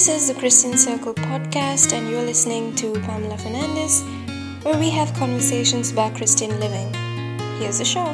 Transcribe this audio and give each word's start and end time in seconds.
This 0.00 0.22
is 0.22 0.28
the 0.28 0.40
Christian 0.40 0.78
Circle 0.78 1.12
podcast, 1.12 1.92
and 1.92 2.08
you're 2.08 2.22
listening 2.22 2.74
to 2.76 2.94
Pamela 3.00 3.36
Fernandez, 3.36 4.02
where 4.64 4.78
we 4.78 4.88
have 4.88 5.12
conversations 5.12 5.92
about 5.92 6.14
Christian 6.14 6.58
living. 6.58 6.88
Here's 7.58 7.76
the 7.76 7.84
show. 7.84 8.06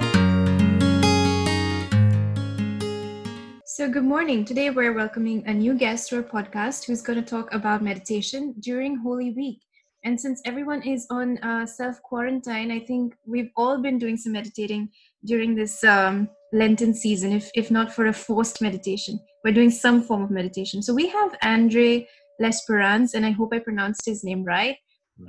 So, 3.65 3.89
good 3.89 4.03
morning. 4.03 4.45
Today, 4.45 4.71
we're 4.71 4.95
welcoming 4.95 5.45
a 5.47 5.55
new 5.55 5.75
guest 5.75 6.09
to 6.09 6.17
our 6.17 6.23
podcast 6.25 6.87
who's 6.87 7.03
going 7.03 7.23
to 7.23 7.25
talk 7.25 7.55
about 7.55 7.85
meditation 7.85 8.57
during 8.59 8.97
Holy 8.97 9.31
Week. 9.31 9.61
And 10.03 10.21
since 10.21 10.43
everyone 10.45 10.83
is 10.83 11.07
on 11.09 11.39
uh, 11.39 11.67
self 11.67 12.03
quarantine, 12.03 12.73
I 12.73 12.81
think 12.81 13.15
we've 13.27 13.53
all 13.57 13.81
been 13.81 14.01
doing 14.01 14.17
some 14.17 14.33
meditating 14.33 14.89
during 15.25 15.55
this 15.55 15.85
um, 15.85 16.31
Lenten 16.53 16.95
season, 16.95 17.33
if, 17.33 17.51
if 17.55 17.71
not 17.71 17.93
for 17.93 18.07
a 18.07 18.13
forced 18.13 18.63
meditation. 18.63 19.19
We're 19.45 19.53
doing 19.53 19.71
some 19.71 20.03
form 20.03 20.23
of 20.23 20.31
meditation. 20.31 20.83
So 20.83 20.95
we 20.95 21.09
have 21.09 21.37
Andre 21.43 22.07
Lesperance, 22.41 23.15
and 23.15 23.25
I 23.25 23.31
hope 23.31 23.53
I 23.53 23.59
pronounced 23.59 24.03
his 24.07 24.25
name 24.25 24.45
right, 24.45 24.77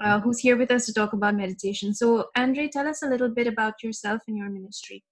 uh, 0.02 0.06
mm-hmm. 0.06 0.24
who's 0.24 0.40
here 0.40 0.58
with 0.58 0.72
us 0.72 0.86
to 0.86 0.94
talk 0.94 1.14
about 1.14 1.36
meditation. 1.36 1.94
So, 1.94 2.26
Andre, 2.36 2.68
tell 2.68 2.88
us 2.88 3.04
a 3.04 3.08
little 3.08 3.30
bit 3.30 3.48
about 3.48 3.84
yourself 3.84 4.22
and 4.28 4.38
your 4.38 4.50
ministry. 4.50 5.04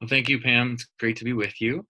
Well, 0.00 0.08
thank 0.08 0.28
you, 0.28 0.40
Pam. 0.40 0.72
It's 0.72 0.86
great 0.98 1.16
to 1.16 1.24
be 1.24 1.32
with 1.32 1.60
you. 1.60 1.86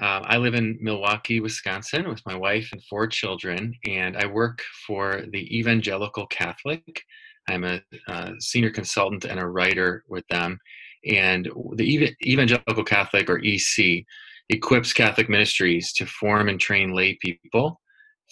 Uh, 0.00 0.22
I 0.24 0.38
live 0.38 0.54
in 0.54 0.78
Milwaukee, 0.80 1.40
Wisconsin, 1.40 2.08
with 2.08 2.24
my 2.24 2.34
wife 2.34 2.70
and 2.72 2.82
four 2.84 3.06
children, 3.06 3.74
and 3.86 4.16
I 4.16 4.24
work 4.24 4.62
for 4.86 5.24
the 5.30 5.58
Evangelical 5.58 6.26
Catholic. 6.28 7.02
I'm 7.50 7.64
a 7.64 7.82
uh, 8.08 8.32
senior 8.38 8.70
consultant 8.70 9.26
and 9.26 9.38
a 9.38 9.46
writer 9.46 10.04
with 10.08 10.26
them. 10.28 10.58
And 11.04 11.48
the 11.74 12.14
Evangelical 12.24 12.84
Catholic, 12.84 13.30
or 13.30 13.40
EC, 13.44 14.04
equips 14.50 14.92
Catholic 14.92 15.28
ministries 15.28 15.92
to 15.94 16.06
form 16.06 16.48
and 16.48 16.60
train 16.60 16.92
lay 16.92 17.16
people 17.22 17.80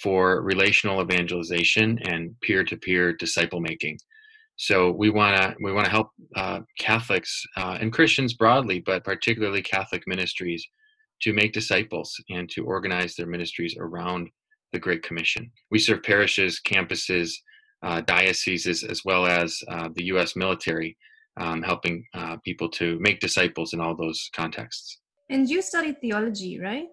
for 0.03 0.43
relational 0.43 1.01
evangelization 1.01 1.99
and 2.05 2.35
peer-to-peer 2.41 3.13
disciple 3.15 3.61
making. 3.61 3.99
So 4.57 4.91
we 4.91 5.11
want 5.11 5.37
to 5.37 5.55
we 5.63 5.73
want 5.73 5.85
to 5.85 5.91
help 5.91 6.11
uh, 6.35 6.61
Catholics 6.79 7.45
uh, 7.57 7.79
and 7.81 7.93
Christians 7.93 8.35
broadly, 8.35 8.81
but 8.81 9.05
particularly 9.05 9.63
Catholic 9.63 10.03
ministries, 10.07 10.67
to 11.23 11.33
make 11.33 11.53
disciples 11.53 12.13
and 12.29 12.49
to 12.51 12.65
organize 12.65 13.15
their 13.15 13.27
ministries 13.27 13.77
around 13.79 14.29
the 14.73 14.79
Great 14.79 15.03
Commission. 15.03 15.51
We 15.71 15.79
serve 15.79 16.03
parishes, 16.03 16.61
campuses, 16.67 17.33
uh, 17.83 18.01
dioceses, 18.03 18.83
as 18.83 19.03
well 19.05 19.27
as 19.27 19.63
uh, 19.69 19.89
the 19.95 20.07
U.S. 20.07 20.35
military 20.35 20.97
um, 21.39 21.63
helping 21.63 22.05
uh, 22.15 22.37
people 22.45 22.69
to 22.71 22.99
make 23.01 23.21
disciples 23.21 23.73
in 23.73 23.81
all 23.81 23.97
those 23.97 24.31
contexts. 24.35 25.01
And 25.31 25.49
you 25.49 25.63
studied 25.63 26.01
theology, 26.01 26.59
right? 26.61 26.87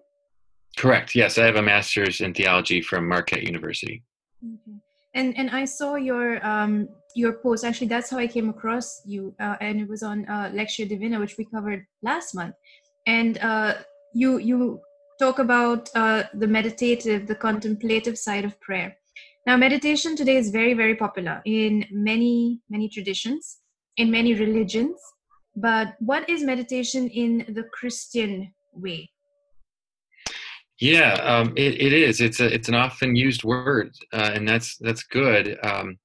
Correct. 0.76 1.14
Yes, 1.14 1.38
I 1.38 1.46
have 1.46 1.56
a 1.56 1.62
master's 1.62 2.20
in 2.20 2.34
theology 2.34 2.82
from 2.82 3.08
Marquette 3.08 3.42
University. 3.42 4.02
Okay. 4.44 4.78
And 5.14 5.36
and 5.38 5.50
I 5.50 5.64
saw 5.64 5.94
your 5.94 6.44
um 6.46 6.88
your 7.14 7.32
post. 7.34 7.64
Actually, 7.64 7.86
that's 7.86 8.10
how 8.10 8.18
I 8.18 8.26
came 8.26 8.50
across 8.50 9.00
you, 9.06 9.34
uh, 9.40 9.56
and 9.62 9.80
it 9.80 9.88
was 9.88 10.02
on 10.02 10.26
uh, 10.28 10.50
Lectio 10.52 10.86
Divina, 10.86 11.18
which 11.18 11.38
we 11.38 11.46
covered 11.46 11.86
last 12.02 12.34
month. 12.34 12.54
And 13.06 13.38
uh, 13.38 13.74
you 14.12 14.36
you 14.36 14.80
talk 15.18 15.38
about 15.38 15.88
uh, 15.94 16.24
the 16.34 16.46
meditative, 16.46 17.26
the 17.26 17.34
contemplative 17.34 18.18
side 18.18 18.44
of 18.44 18.60
prayer. 18.60 18.98
Now, 19.46 19.56
meditation 19.56 20.14
today 20.14 20.36
is 20.36 20.50
very 20.50 20.74
very 20.74 20.94
popular 20.94 21.40
in 21.46 21.86
many 21.90 22.60
many 22.68 22.90
traditions 22.90 23.60
in 23.96 24.10
many 24.10 24.34
religions. 24.34 25.00
But 25.54 25.96
what 26.00 26.28
is 26.28 26.42
meditation 26.42 27.08
in 27.08 27.46
the 27.48 27.64
Christian 27.72 28.52
way? 28.74 29.10
Yeah, 30.78 31.14
um, 31.14 31.54
it, 31.56 31.80
it 31.80 31.92
is. 31.94 32.20
It's 32.20 32.40
a 32.40 32.52
it's 32.52 32.68
an 32.68 32.74
often 32.74 33.16
used 33.16 33.44
word, 33.44 33.94
uh, 34.12 34.32
and 34.34 34.46
that's 34.46 34.76
that's 34.78 35.04
good 35.04 35.58
um, 35.64 35.98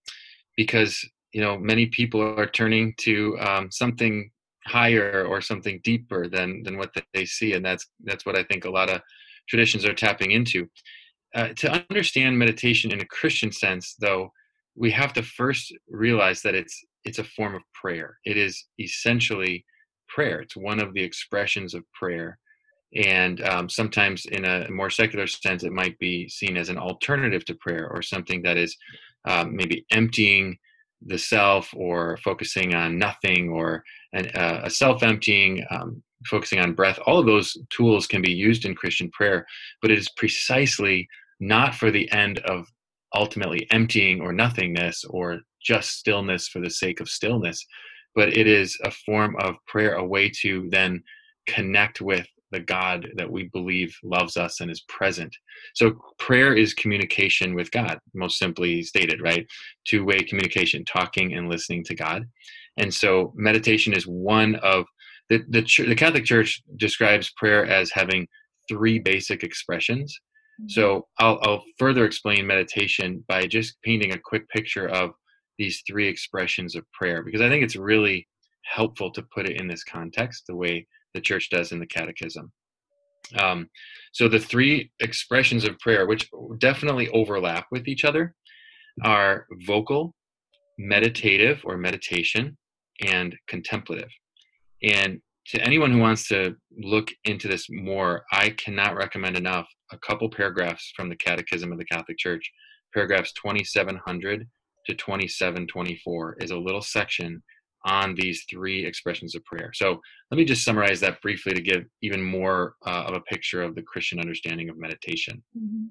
because 0.55 1.05
you 1.33 1.41
know 1.41 1.57
many 1.57 1.87
people 1.87 2.21
are 2.21 2.45
turning 2.45 2.93
to 2.99 3.37
um, 3.39 3.69
something 3.69 4.31
higher 4.65 5.25
or 5.25 5.41
something 5.41 5.81
deeper 5.83 6.29
than 6.29 6.63
than 6.63 6.77
what 6.77 6.95
they 7.13 7.25
see, 7.25 7.53
and 7.53 7.65
that's 7.65 7.85
that's 8.05 8.25
what 8.25 8.37
I 8.37 8.43
think 8.43 8.63
a 8.63 8.69
lot 8.69 8.89
of 8.89 9.01
traditions 9.49 9.83
are 9.83 9.93
tapping 9.93 10.31
into. 10.31 10.69
Uh, 11.35 11.49
to 11.57 11.85
understand 11.89 12.37
meditation 12.37 12.91
in 12.91 13.01
a 13.01 13.05
Christian 13.05 13.51
sense, 13.51 13.95
though, 13.99 14.31
we 14.75 14.91
have 14.91 15.11
to 15.13 15.23
first 15.23 15.73
realize 15.89 16.41
that 16.41 16.55
it's 16.55 16.81
it's 17.05 17.19
a 17.19 17.23
form 17.23 17.55
of 17.55 17.61
prayer. 17.73 18.17
It 18.25 18.37
is 18.37 18.65
essentially 18.79 19.65
prayer. 20.07 20.41
It's 20.41 20.55
one 20.55 20.79
of 20.79 20.93
the 20.93 21.03
expressions 21.03 21.73
of 21.73 21.83
prayer. 21.93 22.37
And 22.93 23.41
um, 23.43 23.69
sometimes, 23.69 24.25
in 24.25 24.43
a 24.45 24.69
more 24.69 24.89
secular 24.89 25.27
sense, 25.27 25.63
it 25.63 25.71
might 25.71 25.97
be 25.97 26.27
seen 26.27 26.57
as 26.57 26.69
an 26.69 26.77
alternative 26.77 27.45
to 27.45 27.55
prayer 27.55 27.89
or 27.89 28.01
something 28.01 28.41
that 28.43 28.57
is 28.57 28.75
um, 29.25 29.55
maybe 29.55 29.85
emptying 29.91 30.57
the 31.05 31.17
self 31.17 31.69
or 31.75 32.17
focusing 32.17 32.75
on 32.75 32.97
nothing 32.97 33.49
or 33.49 33.83
an, 34.13 34.27
uh, 34.35 34.61
a 34.65 34.69
self 34.69 35.03
emptying, 35.03 35.65
um, 35.71 36.03
focusing 36.27 36.59
on 36.59 36.73
breath. 36.73 36.99
All 37.05 37.17
of 37.17 37.25
those 37.25 37.57
tools 37.69 38.07
can 38.07 38.21
be 38.21 38.31
used 38.33 38.65
in 38.65 38.75
Christian 38.75 39.09
prayer, 39.11 39.45
but 39.81 39.89
it 39.89 39.97
is 39.97 40.09
precisely 40.17 41.07
not 41.39 41.73
for 41.73 41.91
the 41.91 42.11
end 42.11 42.39
of 42.39 42.67
ultimately 43.13 43.67
emptying 43.71 44.21
or 44.21 44.33
nothingness 44.33 45.03
or 45.09 45.39
just 45.61 45.91
stillness 45.91 46.47
for 46.47 46.59
the 46.59 46.69
sake 46.69 46.99
of 46.99 47.09
stillness, 47.09 47.65
but 48.15 48.35
it 48.35 48.47
is 48.47 48.77
a 48.83 48.91
form 48.91 49.35
of 49.39 49.55
prayer, 49.67 49.95
a 49.95 50.05
way 50.05 50.29
to 50.41 50.67
then 50.71 51.03
connect 51.47 52.01
with 52.01 52.27
the 52.51 52.59
God 52.59 53.07
that 53.15 53.31
we 53.31 53.43
believe 53.53 53.95
loves 54.03 54.35
us 54.37 54.59
and 54.59 54.69
is 54.69 54.81
present. 54.89 55.33
So 55.73 55.93
prayer 56.19 56.53
is 56.53 56.73
communication 56.73 57.55
with 57.55 57.71
God, 57.71 57.97
most 58.13 58.37
simply 58.37 58.83
stated, 58.83 59.21
right? 59.21 59.47
Two 59.85 60.03
way 60.03 60.19
communication, 60.19 60.83
talking 60.85 61.33
and 61.33 61.49
listening 61.49 61.83
to 61.85 61.95
God. 61.95 62.25
And 62.77 62.93
so 62.93 63.33
meditation 63.35 63.93
is 63.93 64.05
one 64.05 64.55
of 64.55 64.85
the, 65.29 65.43
the, 65.49 65.61
the 65.87 65.95
Catholic 65.95 66.25
Church 66.25 66.61
describes 66.75 67.31
prayer 67.37 67.65
as 67.65 67.91
having 67.91 68.27
three 68.67 68.99
basic 68.99 69.43
expressions. 69.43 70.19
Mm-hmm. 70.61 70.69
So 70.69 71.07
I'll, 71.19 71.39
I'll 71.43 71.63
further 71.77 72.05
explain 72.05 72.45
meditation 72.45 73.23
by 73.27 73.47
just 73.47 73.81
painting 73.83 74.13
a 74.13 74.19
quick 74.19 74.47
picture 74.49 74.87
of 74.87 75.11
these 75.57 75.83
three 75.87 76.07
expressions 76.07 76.75
of 76.75 76.89
prayer 76.91 77.23
because 77.23 77.41
I 77.41 77.49
think 77.49 77.63
it's 77.63 77.75
really 77.75 78.27
helpful 78.63 79.11
to 79.11 79.23
put 79.33 79.47
it 79.47 79.59
in 79.59 79.67
this 79.67 79.83
context 79.83 80.43
the 80.47 80.55
way 80.55 80.87
the 81.13 81.21
church 81.21 81.49
does 81.49 81.71
in 81.71 81.79
the 81.79 81.85
catechism. 81.87 82.51
Um, 83.39 83.69
so 84.13 84.27
the 84.27 84.39
three 84.39 84.91
expressions 84.99 85.63
of 85.63 85.79
prayer, 85.79 86.05
which 86.05 86.29
definitely 86.57 87.09
overlap 87.09 87.67
with 87.71 87.87
each 87.87 88.03
other, 88.05 88.35
are 89.03 89.45
vocal, 89.65 90.13
meditative 90.77 91.61
or 91.63 91.77
meditation, 91.77 92.57
and 93.05 93.35
contemplative. 93.47 94.09
And 94.83 95.21
to 95.47 95.61
anyone 95.61 95.91
who 95.91 95.99
wants 95.99 96.27
to 96.27 96.55
look 96.77 97.11
into 97.25 97.47
this 97.47 97.67
more, 97.69 98.23
I 98.31 98.51
cannot 98.51 98.95
recommend 98.95 99.37
enough 99.37 99.67
a 99.91 99.97
couple 99.97 100.29
paragraphs 100.29 100.93
from 100.95 101.09
the 101.09 101.15
Catechism 101.15 101.71
of 101.71 101.77
the 101.77 101.85
Catholic 101.85 102.17
Church, 102.17 102.49
paragraphs 102.93 103.33
2700 103.33 104.47
to 104.85 104.95
2724 104.95 106.37
is 106.39 106.51
a 106.51 106.57
little 106.57 106.81
section 106.81 107.41
on 107.85 108.13
these 108.15 108.45
three 108.49 108.85
expressions 108.85 109.35
of 109.35 109.43
prayer. 109.45 109.71
So 109.73 109.99
let 110.29 110.37
me 110.37 110.45
just 110.45 110.63
summarize 110.63 110.99
that 110.99 111.21
briefly 111.21 111.53
to 111.53 111.61
give 111.61 111.83
even 112.03 112.21
more 112.21 112.75
uh, 112.85 113.05
of 113.07 113.15
a 113.15 113.21
picture 113.21 113.63
of 113.63 113.75
the 113.75 113.81
Christian 113.81 114.19
understanding 114.19 114.69
of 114.69 114.77
meditation. 114.77 115.41
Mm-hmm. 115.57 115.85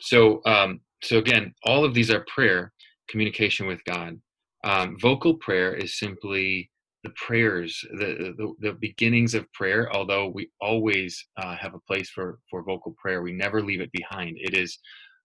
So, 0.00 0.40
um, 0.46 0.80
so 1.02 1.18
again, 1.18 1.54
all 1.64 1.84
of 1.84 1.94
these 1.94 2.10
are 2.10 2.24
prayer, 2.32 2.72
communication 3.08 3.66
with 3.66 3.84
God. 3.84 4.20
Um, 4.64 4.96
vocal 5.00 5.34
prayer 5.34 5.74
is 5.74 5.98
simply 5.98 6.70
the 7.08 7.14
prayers, 7.26 7.84
the, 7.92 8.34
the, 8.36 8.52
the 8.60 8.72
beginnings 8.72 9.34
of 9.34 9.52
prayer. 9.52 9.90
Although 9.92 10.28
we 10.28 10.50
always 10.60 11.26
uh, 11.36 11.56
have 11.56 11.74
a 11.74 11.80
place 11.80 12.10
for 12.10 12.38
for 12.50 12.62
vocal 12.62 12.94
prayer, 13.02 13.22
we 13.22 13.32
never 13.32 13.62
leave 13.62 13.80
it 13.80 13.92
behind. 13.92 14.36
It 14.38 14.54
is 14.54 14.78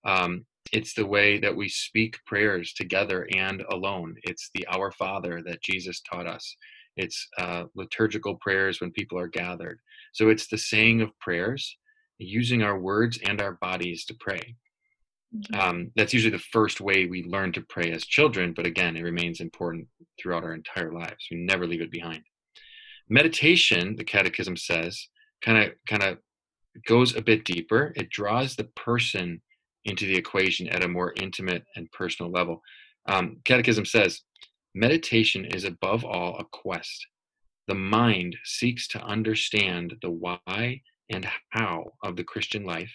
um, 0.06 0.46
it's 0.72 0.94
the 0.94 1.06
way 1.06 1.40
that 1.40 1.56
we 1.56 1.69
speak 1.69 2.18
prayers 2.25 2.74
together 2.74 3.28
and 3.36 3.63
alone. 3.69 4.16
It's 4.24 4.50
the 4.56 4.66
Our 4.68 4.92
Father 4.92 5.42
that 5.46 5.62
Jesus 5.62 6.02
taught 6.02 6.28
us. 6.28 6.56
It's 6.96 7.28
uh, 7.38 7.63
liturgical 7.75 8.36
prayers 8.36 8.80
when 8.80 8.92
people 8.92 9.19
are 9.19 9.28
gathered. 9.28 9.80
So 10.13 10.30
it's 10.30 10.48
the 10.48 10.57
saying 10.57 11.02
of 11.02 11.18
prayers, 11.19 11.78
using 12.18 12.62
our 12.63 12.80
words 12.80 13.19
and 13.28 13.42
our 13.42 13.54
bodies 13.54 14.06
to 14.06 14.16
pray. 14.19 14.56
Mm-hmm. 15.36 15.60
Um, 15.60 15.92
that's 15.96 16.13
usually 16.13 16.31
the 16.31 16.50
first 16.57 16.80
way 16.80 17.07
we 17.07 17.24
learn 17.24 17.52
to 17.54 17.62
pray 17.62 17.92
as 17.92 18.06
children, 18.06 18.54
but 18.56 18.68
again, 18.68 18.96
it 18.96 19.02
remains 19.02 19.42
important 19.42 19.88
throughout 20.19 20.44
our 20.44 20.54
entire 20.54 20.92
lives. 20.92 21.27
We 21.30 21.38
never 21.38 21.68
leave 21.68 21.81
it 21.81 21.92
behind. 21.92 22.24
Meditation, 23.10 23.95
the 23.95 24.04
Catechism 24.04 24.57
says, 24.57 25.07
kind 25.44 25.57
of 25.57 25.74
kind 25.88 26.04
of 26.04 26.18
goes 26.88 27.15
a 27.15 27.21
bit 27.21 27.45
deeper. 27.45 27.94
It 27.95 28.10
draws 28.10 28.56
the 28.56 28.63
person 28.75 29.42
into 29.86 30.06
the 30.06 30.15
equation 30.15 30.68
at 30.69 30.83
a 30.83 30.88
more 30.88 31.13
intimate 31.18 31.63
and 31.75 31.92
personal 31.92 32.31
level. 32.31 32.62
Um, 33.07 33.38
Catechism 33.44 33.86
says 33.86 34.21
meditation 34.74 35.45
is 35.45 35.65
above 35.65 36.06
all 36.06 36.38
a 36.39 36.45
quest. 36.45 37.06
The 37.68 37.75
mind 37.75 38.38
seeks 38.44 38.88
to 38.89 39.04
understand 39.04 39.95
the 40.01 40.12
why 40.12 40.81
and 41.09 41.27
how 41.50 41.92
of 42.04 42.16
the 42.16 42.24
Christian 42.24 42.63
life 42.63 42.92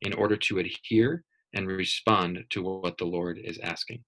in 0.00 0.12
order 0.12 0.36
to 0.36 0.58
adhere 0.58 1.24
and 1.54 1.66
respond 1.66 2.44
to 2.50 2.62
what 2.62 2.98
the 2.98 3.04
Lord 3.04 3.38
is 3.42 3.58
asking. 3.62 4.04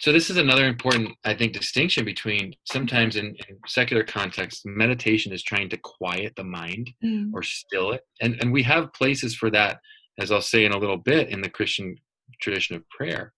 So 0.00 0.12
this 0.12 0.28
is 0.28 0.36
another 0.36 0.66
important, 0.66 1.16
I 1.24 1.34
think, 1.34 1.54
distinction 1.54 2.04
between 2.04 2.54
sometimes 2.64 3.16
in, 3.16 3.34
in 3.48 3.58
secular 3.66 4.02
context, 4.02 4.66
meditation 4.66 5.32
is 5.32 5.42
trying 5.42 5.70
to 5.70 5.78
quiet 5.78 6.34
the 6.36 6.44
mind 6.44 6.90
mm. 7.02 7.30
or 7.32 7.42
still 7.42 7.92
it, 7.92 8.02
and 8.20 8.36
and 8.40 8.52
we 8.52 8.62
have 8.64 8.92
places 8.92 9.34
for 9.34 9.50
that, 9.50 9.78
as 10.18 10.30
I'll 10.30 10.42
say 10.42 10.64
in 10.64 10.72
a 10.72 10.78
little 10.78 10.98
bit, 10.98 11.30
in 11.30 11.40
the 11.40 11.48
Christian 11.48 11.96
tradition 12.42 12.76
of 12.76 12.88
prayer. 12.90 13.32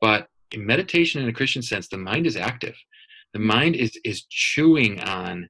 But 0.00 0.26
in 0.52 0.66
meditation, 0.66 1.22
in 1.22 1.28
a 1.28 1.32
Christian 1.32 1.62
sense, 1.62 1.88
the 1.88 1.98
mind 1.98 2.26
is 2.26 2.36
active. 2.36 2.74
The 3.32 3.38
mind 3.38 3.76
is 3.76 3.96
is 4.04 4.24
chewing 4.28 5.00
on 5.00 5.48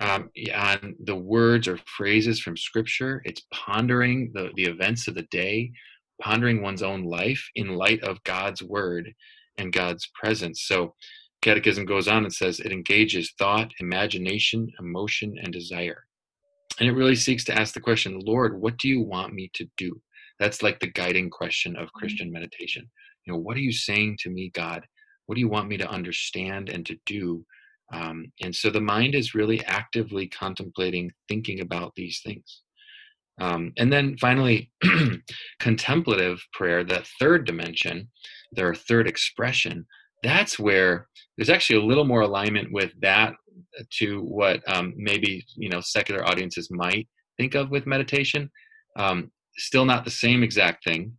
um, 0.00 0.30
on 0.54 0.96
the 1.04 1.16
words 1.16 1.68
or 1.68 1.78
phrases 1.96 2.40
from 2.40 2.56
Scripture. 2.56 3.22
It's 3.24 3.46
pondering 3.54 4.32
the 4.34 4.50
the 4.54 4.64
events 4.64 5.08
of 5.08 5.14
the 5.14 5.28
day, 5.30 5.72
pondering 6.20 6.60
one's 6.60 6.82
own 6.82 7.04
life 7.04 7.42
in 7.54 7.68
light 7.68 8.02
of 8.02 8.22
God's 8.24 8.62
word 8.62 9.14
and 9.58 9.72
God's 9.72 10.08
presence. 10.14 10.62
So, 10.62 10.94
Catechism 11.42 11.86
goes 11.86 12.06
on 12.06 12.24
and 12.24 12.32
says 12.32 12.60
it 12.60 12.70
engages 12.70 13.32
thought, 13.38 13.72
imagination, 13.80 14.68
emotion, 14.78 15.36
and 15.42 15.50
desire. 15.52 16.04
And 16.78 16.88
it 16.88 16.92
really 16.92 17.16
seeks 17.16 17.44
to 17.44 17.58
ask 17.58 17.74
the 17.74 17.80
question, 17.80 18.20
Lord, 18.20 18.60
what 18.60 18.76
do 18.76 18.88
you 18.88 19.02
want 19.02 19.32
me 19.32 19.50
to 19.54 19.66
do? 19.76 20.00
That's 20.38 20.62
like 20.62 20.80
the 20.80 20.90
guiding 20.90 21.30
question 21.30 21.76
of 21.76 21.86
mm-hmm. 21.86 21.98
Christian 21.98 22.32
meditation. 22.32 22.90
You 23.24 23.32
know, 23.32 23.38
what 23.38 23.56
are 23.56 23.60
you 23.60 23.72
saying 23.72 24.18
to 24.20 24.30
me, 24.30 24.50
God? 24.54 24.84
What 25.26 25.34
do 25.34 25.40
you 25.40 25.48
want 25.48 25.68
me 25.68 25.76
to 25.76 25.88
understand 25.88 26.70
and 26.70 26.84
to 26.86 26.96
do? 27.06 27.44
Um, 27.92 28.32
and 28.42 28.54
so 28.54 28.70
the 28.70 28.80
mind 28.80 29.14
is 29.14 29.34
really 29.34 29.64
actively 29.66 30.26
contemplating, 30.26 31.12
thinking 31.28 31.60
about 31.60 31.92
these 31.96 32.20
things. 32.24 32.62
Um, 33.40 33.72
and 33.78 33.92
then 33.92 34.16
finally, 34.18 34.70
contemplative 35.60 36.42
prayer, 36.52 36.84
that 36.84 37.08
third 37.18 37.46
dimension, 37.46 38.08
their 38.52 38.74
third 38.74 39.06
expression, 39.06 39.86
that's 40.22 40.58
where 40.58 41.08
there's 41.36 41.50
actually 41.50 41.80
a 41.80 41.84
little 41.84 42.04
more 42.04 42.22
alignment 42.22 42.72
with 42.72 42.92
that 43.00 43.34
to 43.98 44.20
what 44.22 44.62
um, 44.68 44.94
maybe 44.96 45.44
you 45.56 45.68
know 45.68 45.80
secular 45.80 46.24
audiences 46.26 46.68
might 46.70 47.08
think 47.38 47.54
of 47.54 47.70
with 47.70 47.86
meditation. 47.86 48.50
Um, 48.96 49.30
still 49.56 49.84
not 49.84 50.04
the 50.04 50.10
same 50.10 50.42
exact 50.42 50.84
thing, 50.84 51.12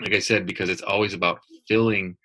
like 0.00 0.14
I 0.14 0.18
said, 0.18 0.46
because 0.46 0.68
it's 0.68 0.82
always 0.82 1.14
about 1.14 1.40
filling 1.68 2.16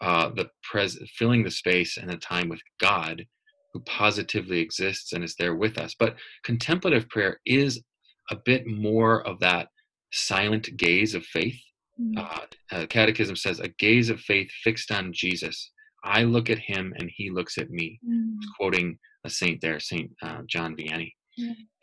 uh, 0.00 0.30
the 0.34 0.48
pres 0.62 0.98
filling 1.16 1.44
the 1.44 1.50
space 1.50 1.96
and 1.96 2.10
the 2.10 2.16
time 2.16 2.48
with 2.48 2.60
God, 2.80 3.24
who 3.72 3.80
positively 3.80 4.58
exists 4.60 5.12
and 5.12 5.22
is 5.22 5.36
there 5.36 5.54
with 5.54 5.78
us. 5.78 5.94
But 5.98 6.16
contemplative 6.44 7.08
prayer 7.08 7.40
is 7.46 7.82
a 8.30 8.36
bit 8.44 8.66
more 8.66 9.26
of 9.26 9.38
that 9.40 9.68
silent 10.12 10.76
gaze 10.76 11.14
of 11.14 11.24
faith. 11.24 11.60
Mm-hmm. 12.02 12.18
Uh, 12.18 12.76
uh, 12.76 12.86
Catechism 12.86 13.36
says, 13.36 13.60
a 13.60 13.68
gaze 13.68 14.10
of 14.10 14.20
faith 14.20 14.50
fixed 14.64 14.90
on 14.90 15.12
Jesus. 15.12 15.70
I 16.04 16.24
look 16.24 16.50
at 16.50 16.58
him 16.58 16.92
and 16.98 17.10
he 17.14 17.30
looks 17.30 17.58
at 17.58 17.70
me. 17.70 18.00
Mm-hmm. 18.06 18.38
Quoting 18.58 18.98
a 19.24 19.30
saint 19.30 19.60
there, 19.60 19.78
Saint 19.80 20.10
uh, 20.22 20.42
John 20.46 20.76
Vianney. 20.76 21.12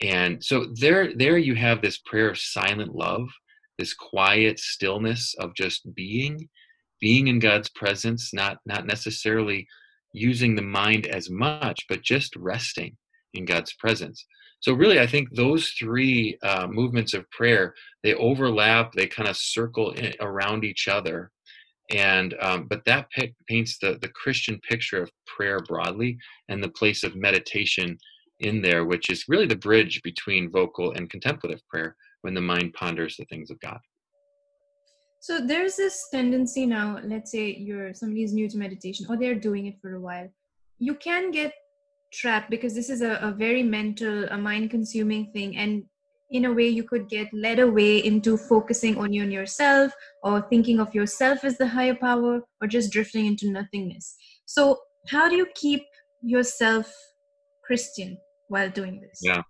And 0.02 0.44
so 0.44 0.68
there, 0.76 1.16
there 1.16 1.38
you 1.38 1.56
have 1.56 1.82
this 1.82 1.98
prayer 2.06 2.30
of 2.30 2.38
silent 2.38 2.94
love, 2.94 3.28
this 3.80 3.94
quiet 3.94 4.60
stillness 4.60 5.34
of 5.40 5.56
just 5.56 5.94
being, 5.96 6.48
being 7.02 7.28
in 7.30 7.40
God's 7.40 7.70
presence, 7.70 8.32
not 8.34 8.58
not 8.66 8.86
necessarily 8.86 9.66
using 10.14 10.56
the 10.56 10.62
mind 10.62 11.08
as 11.08 11.30
much, 11.30 11.80
but 11.88 12.04
just 12.04 12.36
resting 12.36 12.96
in 13.34 13.46
God's 13.46 13.74
presence. 13.74 14.26
So 14.62 14.74
really, 14.74 15.00
I 15.00 15.08
think 15.08 15.34
those 15.34 15.70
three 15.70 16.38
uh, 16.44 16.68
movements 16.68 17.14
of 17.14 17.30
prayer 17.32 17.74
they 18.04 18.14
overlap, 18.16 18.94
they 18.94 19.08
kind 19.08 19.30
of 19.30 19.38
circle 19.38 19.92
in, 19.92 20.14
around 20.20 20.64
each 20.66 20.88
other, 20.88 21.32
and 21.92 22.36
um, 22.42 22.68
but 22.70 22.84
that 22.86 23.08
paints 23.48 23.78
the 23.80 23.98
the 24.02 24.10
Christian 24.10 24.60
picture 24.70 25.02
of 25.02 25.12
prayer 25.26 25.60
broadly 25.62 26.18
and 26.50 26.64
the 26.64 26.70
place 26.70 27.04
of 27.04 27.16
meditation 27.16 27.98
in 28.40 28.62
there, 28.62 28.86
which 28.86 29.10
is 29.10 29.26
really 29.28 29.46
the 29.46 29.56
bridge 29.56 30.02
between 30.04 30.52
vocal 30.52 30.94
and 30.94 31.10
contemplative 31.10 31.62
prayer 31.70 31.96
when 32.22 32.34
the 32.34 32.42
mind 32.42 32.74
ponders 32.74 33.16
the 33.18 33.26
things 33.26 33.50
of 33.50 33.60
God. 33.60 33.80
So 35.22 35.46
there's 35.46 35.76
this 35.76 36.08
tendency 36.12 36.66
now. 36.66 37.00
Let's 37.04 37.32
say 37.32 37.56
you're 37.56 37.94
somebody's 37.94 38.34
new 38.34 38.50
to 38.50 38.58
meditation, 38.58 39.06
or 39.10 39.18
they're 39.18 39.36
doing 39.36 39.66
it 39.66 39.76
for 39.82 39.96
a 39.96 40.00
while. 40.00 40.30
You 40.78 40.96
can 40.96 41.32
get 41.32 41.54
trap 42.12 42.50
because 42.50 42.74
this 42.74 42.90
is 42.90 43.02
a, 43.02 43.20
a 43.22 43.32
very 43.32 43.64
mental 43.64 44.26
a 44.30 44.38
mind 44.38 44.70
consuming 44.70 45.32
thing. 45.32 45.58
And 45.58 45.84
in 46.32 46.46
a 46.46 46.54
way 46.54 46.68
you 46.68 46.84
could 46.84 47.10
get 47.10 47.34
led 47.34 47.60
away 47.60 47.98
into 47.98 48.38
focusing 48.38 48.98
only 48.98 49.20
on 49.20 49.32
yourself 49.32 49.92
or 50.24 50.42
thinking 50.42 50.80
of 50.80 50.94
yourself 50.94 51.44
as 51.44 51.58
the 51.58 51.68
higher 51.68 51.96
power 51.96 52.42
or 52.62 52.68
just 52.68 52.92
drifting 52.92 53.26
into 53.26 53.52
nothingness. 53.52 54.16
So 54.46 54.78
how 55.08 55.28
do 55.28 55.36
you 55.36 55.48
keep 55.56 55.84
yourself 56.22 56.94
christian 57.64 58.18
while 58.48 58.70
doing 58.70 59.02
this? 59.02 59.20
Yeah. 59.24 59.42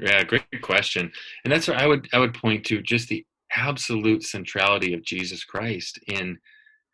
Yeah 0.00 0.24
great 0.24 0.44
question. 0.62 1.10
And 1.44 1.52
that's 1.52 1.68
what 1.68 1.76
i 1.76 1.86
would 1.86 2.08
i 2.12 2.18
would 2.18 2.34
point 2.34 2.64
to 2.66 2.80
just 2.80 3.08
the 3.08 3.24
absolute 3.54 4.22
centrality 4.22 4.94
of 4.94 5.04
jesus 5.04 5.44
christ 5.44 5.98
in 6.08 6.38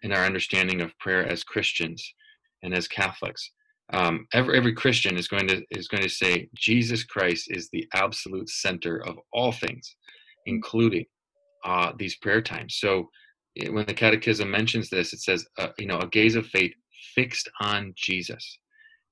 in 0.03 0.13
our 0.13 0.25
understanding 0.25 0.81
of 0.81 0.97
prayer 0.99 1.25
as 1.25 1.45
christians 1.45 2.15
and 2.63 2.75
as 2.75 2.89
catholics 2.89 3.53
um, 3.93 4.27
every, 4.33 4.57
every 4.57 4.75
Christian 4.75 5.17
is 5.17 5.29
going 5.29 5.49
to 5.49 5.63
is 5.71 5.89
going 5.89 6.03
to 6.03 6.09
say 6.09 6.49
Jesus 6.55 7.05
Christ 7.05 7.47
is 7.51 7.69
the 7.71 7.87
absolute 7.95 8.49
center 8.49 9.03
of 9.07 9.17
all 9.33 9.53
things, 9.53 9.97
including 10.47 11.07
uh, 11.65 11.93
these 11.99 12.17
prayer 12.17 12.43
times. 12.43 12.77
So 12.77 13.09
eh, 13.59 13.69
when 13.69 13.87
the 13.87 13.95
Catechism 13.95 14.51
mentions 14.51 14.91
this, 14.91 15.13
it 15.13 15.21
says 15.21 15.47
uh, 15.59 15.69
you 15.79 15.87
know 15.87 15.99
a 15.99 16.07
gaze 16.07 16.37
of 16.37 16.47
faith 16.47 16.73
fixed 17.15 17.49
on 17.61 17.95
Jesus, 17.97 18.59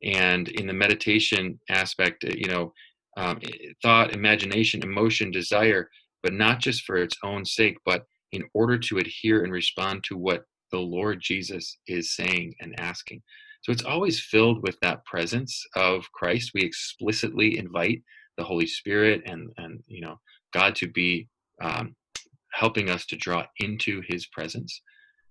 and 0.03 0.49
in 0.49 0.67
the 0.67 0.75
meditation 0.75 1.59
aspect, 1.71 2.25
eh, 2.25 2.35
you 2.37 2.49
know 2.49 2.73
um, 3.17 3.39
eh, 3.43 3.73
thought, 3.83 4.15
imagination, 4.15 4.83
emotion, 4.83 5.31
desire, 5.31 5.89
but 6.23 6.35
not 6.35 6.61
just 6.61 6.85
for 6.85 6.97
its 6.97 7.17
own 7.23 7.45
sake, 7.45 7.79
but 7.85 8.05
in 8.33 8.45
order 8.53 8.77
to 8.77 8.99
adhere 8.99 9.43
and 9.43 9.53
respond 9.53 10.05
to 10.05 10.17
what 10.19 10.45
the 10.71 10.79
Lord 10.79 11.21
Jesus 11.23 11.79
is 11.87 12.15
saying 12.15 12.55
and 12.61 12.79
asking. 12.79 13.23
So 13.67 13.73
it's 13.73 13.83
always 13.83 14.21
filled 14.21 14.63
with 14.63 14.79
that 14.83 15.05
presence 15.07 15.67
of 15.75 16.05
Christ. 16.13 16.53
We 16.55 16.63
explicitly 16.63 17.59
invite 17.59 18.01
the 18.37 18.45
Holy 18.45 18.67
Spirit 18.69 19.23
and 19.27 19.51
and 19.57 19.83
you 19.89 20.03
know 20.03 20.21
God 20.55 20.77
to 20.77 20.87
be 20.87 21.27
um, 21.61 21.97
helping 22.53 22.91
us 22.91 23.07
to 23.07 23.17
draw 23.17 23.45
into 23.59 24.03
His 24.07 24.25
presence. 24.27 24.81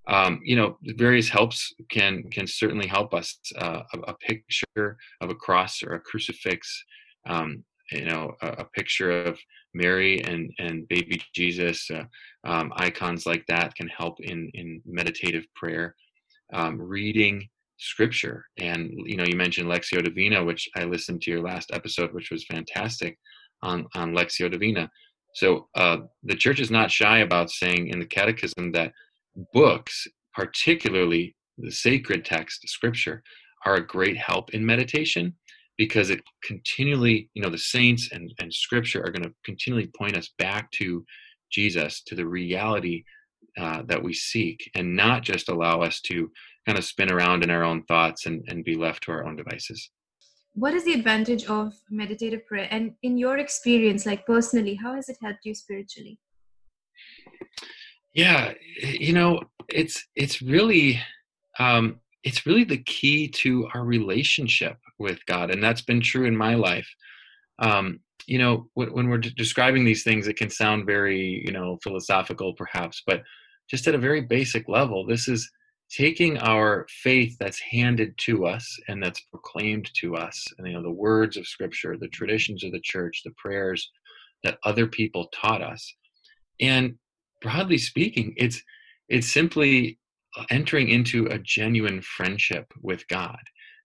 Um, 0.09 0.41
you 0.43 0.57
know, 0.57 0.77
various 0.97 1.29
helps 1.29 1.73
can 1.89 2.23
can 2.23 2.45
certainly 2.45 2.87
help 2.87 3.13
us. 3.13 3.39
Uh, 3.57 3.83
a, 3.93 3.99
a, 4.11 4.15
picture 4.15 4.97
of 5.21 5.29
a 5.29 5.35
cross 5.35 5.81
or 5.81 5.93
a 5.93 6.01
crucifix. 6.01 6.83
Um, 7.29 7.63
you 7.89 8.03
know, 8.03 8.33
a, 8.41 8.47
a, 8.47 8.65
picture 8.65 9.11
of 9.11 9.39
Mary 9.73 10.21
and 10.25 10.51
and 10.59 10.85
baby 10.89 11.21
Jesus. 11.33 11.89
Uh, 11.89 12.03
um, 12.43 12.73
icons 12.75 13.25
like 13.25 13.45
that 13.47 13.75
can 13.75 13.87
help 13.87 14.19
in 14.19 14.51
in 14.55 14.81
meditative 14.85 15.45
prayer. 15.55 15.95
Um, 16.51 16.79
reading 16.81 17.47
scripture. 17.77 18.45
And 18.57 18.91
you 19.05 19.17
know 19.17 19.25
you 19.25 19.35
mentioned 19.35 19.69
lectio 19.69 20.03
divina 20.03 20.43
which 20.43 20.69
i 20.75 20.83
listened 20.83 21.21
to 21.21 21.31
your 21.31 21.41
last 21.41 21.71
episode 21.73 22.13
which 22.13 22.31
was 22.31 22.45
fantastic 22.45 23.17
on 23.61 23.87
on 23.95 24.13
lectio 24.13 24.51
divina. 24.51 24.89
So 25.33 25.67
uh, 25.75 25.97
the 26.23 26.35
church 26.35 26.61
is 26.61 26.71
not 26.71 26.91
shy 26.91 27.19
about 27.19 27.51
saying 27.51 27.89
in 27.89 27.99
the 27.99 28.05
catechism 28.05 28.71
that 28.71 28.93
books 29.53 30.07
particularly 30.33 31.35
the 31.57 31.71
sacred 31.71 32.23
text 32.25 32.67
scripture 32.67 33.21
are 33.65 33.75
a 33.75 33.87
great 33.87 34.17
help 34.17 34.53
in 34.53 34.65
meditation 34.65 35.33
because 35.77 36.09
it 36.09 36.21
continually 36.43 37.29
you 37.33 37.41
know 37.41 37.49
the 37.49 37.57
saints 37.57 38.09
and 38.11 38.33
and 38.39 38.53
scripture 38.53 39.01
are 39.01 39.11
going 39.11 39.23
to 39.23 39.33
continually 39.43 39.89
point 39.97 40.17
us 40.17 40.31
back 40.37 40.71
to 40.71 41.03
jesus 41.51 42.01
to 42.05 42.15
the 42.15 42.25
reality 42.25 43.03
uh, 43.57 43.81
that 43.87 44.01
we 44.01 44.13
seek 44.13 44.69
and 44.75 44.95
not 44.95 45.23
just 45.23 45.49
allow 45.49 45.81
us 45.81 46.01
to 46.01 46.29
kind 46.65 46.77
of 46.77 46.83
spin 46.83 47.11
around 47.11 47.43
in 47.43 47.49
our 47.49 47.63
own 47.63 47.83
thoughts 47.83 48.25
and, 48.25 48.43
and 48.47 48.63
be 48.63 48.75
left 48.75 49.03
to 49.03 49.11
our 49.11 49.25
own 49.25 49.35
devices. 49.35 49.89
What 50.53 50.73
is 50.73 50.85
the 50.85 50.93
advantage 50.93 51.45
of 51.45 51.73
meditative 51.89 52.45
prayer? 52.47 52.67
And 52.71 52.93
in 53.03 53.17
your 53.17 53.37
experience, 53.37 54.05
like 54.05 54.25
personally, 54.25 54.75
how 54.75 54.95
has 54.95 55.09
it 55.09 55.17
helped 55.21 55.43
you 55.43 55.53
spiritually? 55.53 56.17
Yeah, 58.13 58.53
you 58.81 59.11
know, 59.11 59.41
it's 59.67 60.05
it's 60.15 60.41
really 60.41 61.01
um, 61.59 61.99
it's 62.23 62.45
really 62.45 62.63
the 62.63 62.77
key 62.83 63.27
to 63.27 63.67
our 63.73 63.83
relationship 63.83 64.77
with 64.97 65.25
God, 65.25 65.51
and 65.51 65.61
that's 65.61 65.81
been 65.81 65.99
true 65.99 66.25
in 66.25 66.35
my 66.35 66.55
life. 66.55 66.87
Um, 67.59 67.99
you 68.25 68.39
know, 68.39 68.69
when 68.73 69.09
we're 69.09 69.17
describing 69.17 69.83
these 69.83 70.03
things, 70.03 70.27
it 70.27 70.37
can 70.37 70.49
sound 70.49 70.85
very, 70.85 71.43
you 71.45 71.51
know, 71.51 71.77
philosophical, 71.83 72.53
perhaps, 72.53 73.03
but 73.05 73.21
just 73.69 73.87
at 73.87 73.95
a 73.95 73.99
very 73.99 74.21
basic 74.21 74.67
level, 74.67 75.05
this 75.05 75.27
is 75.27 75.49
taking 75.91 76.37
our 76.39 76.85
faith 76.89 77.35
that's 77.39 77.59
handed 77.59 78.17
to 78.17 78.45
us 78.45 78.79
and 78.87 79.01
that's 79.01 79.21
proclaimed 79.31 79.89
to 79.93 80.15
us 80.15 80.45
and 80.57 80.67
you 80.67 80.73
know 80.73 80.81
the 80.81 80.89
words 80.89 81.37
of 81.37 81.47
scripture 81.47 81.95
the 81.97 82.07
traditions 82.07 82.63
of 82.63 82.71
the 82.71 82.81
church 82.81 83.21
the 83.23 83.31
prayers 83.37 83.91
that 84.43 84.57
other 84.63 84.87
people 84.87 85.29
taught 85.33 85.61
us 85.61 85.93
and 86.59 86.95
broadly 87.41 87.77
speaking, 87.77 88.33
it's 88.37 88.61
it's 89.09 89.31
simply 89.31 89.99
uh, 90.37 90.45
entering 90.49 90.89
into 90.89 91.27
a 91.27 91.39
genuine 91.39 92.01
friendship 92.01 92.65
with 92.81 93.07
God. 93.07 93.37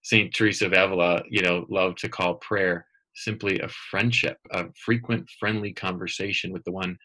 Saint 0.02 0.34
Teresa 0.34 0.66
of 0.66 0.72
Avila, 0.72 1.22
you 1.28 1.42
know, 1.42 1.66
loved 1.68 1.98
to 1.98 2.08
call 2.08 2.36
prayer 2.36 2.86
simply 3.14 3.58
a 3.60 3.68
friendship, 3.90 4.38
a 4.52 4.66
frequent 4.84 5.28
friendly 5.38 5.74
conversation 5.74 6.52
with 6.52 6.64
the 6.64 6.72
one 6.72 6.96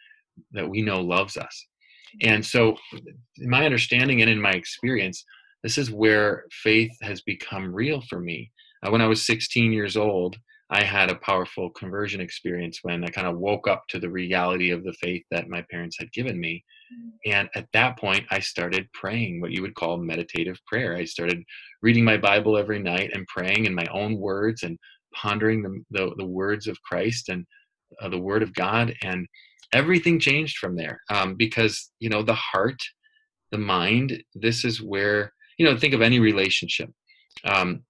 that 0.52 0.70
we 0.70 0.82
know 0.82 1.02
loves 1.02 1.36
us. 1.36 1.68
And 2.22 2.46
so, 2.46 2.78
in 3.38 3.50
my 3.50 3.66
understanding 3.66 4.22
and 4.22 4.30
in 4.30 4.42
my 4.42 4.52
experience, 4.52 5.24
this 5.64 5.78
is 5.78 5.92
where 5.92 6.46
faith 6.52 6.96
has 7.02 7.22
become 7.22 7.74
real 7.74 8.02
for 8.02 8.20
me. 8.20 8.52
Uh, 8.84 8.92
when 8.92 9.02
I 9.02 9.08
was 9.08 9.26
16 9.26 9.72
years 9.72 9.98
old, 9.98 10.38
I 10.70 10.84
had 10.84 11.12
a 11.12 11.16
powerful 11.16 11.70
conversion 11.72 12.22
experience 12.22 12.80
when 12.82 13.04
I 13.04 13.08
kind 13.08 13.28
of 13.28 13.38
woke 13.38 13.68
up 13.68 13.84
to 13.90 14.00
the 14.00 14.10
reality 14.10 14.72
of 14.72 14.84
the 14.84 14.94
faith 14.94 15.24
that 15.32 15.50
my 15.50 15.64
parents 15.70 15.98
had 16.00 16.12
given 16.12 16.40
me. 16.40 16.64
And 17.26 17.50
at 17.56 17.68
that 17.74 17.98
point, 17.98 18.26
I 18.32 18.40
started 18.40 18.92
praying 18.94 19.42
what 19.42 19.52
you 19.52 19.62
would 19.62 19.76
call 19.76 19.98
meditative 19.98 20.60
prayer. 20.68 20.96
I 20.96 21.06
started 21.06 21.44
reading 21.82 22.04
my 22.04 22.18
Bible 22.18 22.58
every 22.58 22.80
night 22.80 23.12
and 23.14 23.28
praying 23.28 23.66
in 23.66 23.76
my 23.76 23.86
own 23.92 24.18
words 24.18 24.64
and 24.64 24.78
pondering 25.14 25.64
the, 25.64 25.84
the, 25.92 26.16
the 26.18 26.26
words 26.26 26.68
of 26.68 26.82
Christ 26.84 27.30
and 27.30 27.46
uh, 28.02 28.10
the 28.10 28.20
Word 28.20 28.44
of 28.44 28.54
God. 28.54 28.94
And 29.04 29.28
everything 29.74 30.20
changed 30.20 30.58
from 30.58 30.76
there 30.76 31.02
um, 31.10 31.36
because, 31.36 31.92
you 32.00 32.10
know, 32.10 32.24
the 32.24 32.34
heart, 32.34 32.82
the 33.52 33.58
mind, 33.58 34.24
this 34.34 34.66
is 34.66 34.82
where, 34.82 35.32
you 35.58 35.66
know, 35.66 35.78
think 35.78 35.94
of 35.94 36.02
any 36.02 36.20
relationship. 36.20 36.90
Um, 37.44 37.84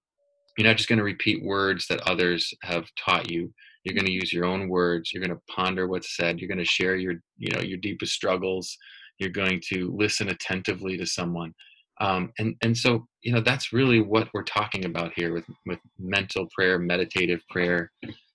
you're 0.56 0.66
not 0.66 0.76
just 0.76 0.88
going 0.88 0.98
to 0.98 1.04
repeat 1.04 1.44
words 1.44 1.86
that 1.88 2.06
others 2.06 2.52
have 2.62 2.86
taught 2.98 3.30
you. 3.30 3.52
You're 3.84 3.94
going 3.94 4.06
to 4.06 4.12
use 4.12 4.32
your 4.32 4.46
own 4.46 4.68
words. 4.68 5.12
You're 5.12 5.24
going 5.24 5.36
to 5.36 5.54
ponder 5.54 5.86
what's 5.86 6.16
said. 6.16 6.40
You're 6.40 6.48
going 6.48 6.58
to 6.58 6.64
share 6.64 6.96
your, 6.96 7.14
you 7.36 7.54
know, 7.54 7.60
your 7.60 7.78
deepest 7.78 8.12
struggles. 8.12 8.76
You're 9.18 9.30
going 9.30 9.60
to 9.68 9.94
listen 9.96 10.28
attentively 10.28 10.96
to 10.96 11.06
someone. 11.06 11.54
Um, 12.00 12.32
and 12.38 12.54
and 12.62 12.76
so 12.76 13.06
you 13.22 13.32
know 13.32 13.40
that's 13.40 13.72
really 13.72 14.00
what 14.00 14.28
we're 14.34 14.42
talking 14.42 14.84
about 14.84 15.12
here 15.16 15.32
with 15.32 15.44
with 15.64 15.78
mental 15.98 16.46
prayer, 16.54 16.78
meditative 16.78 17.40
prayer, 17.48 17.90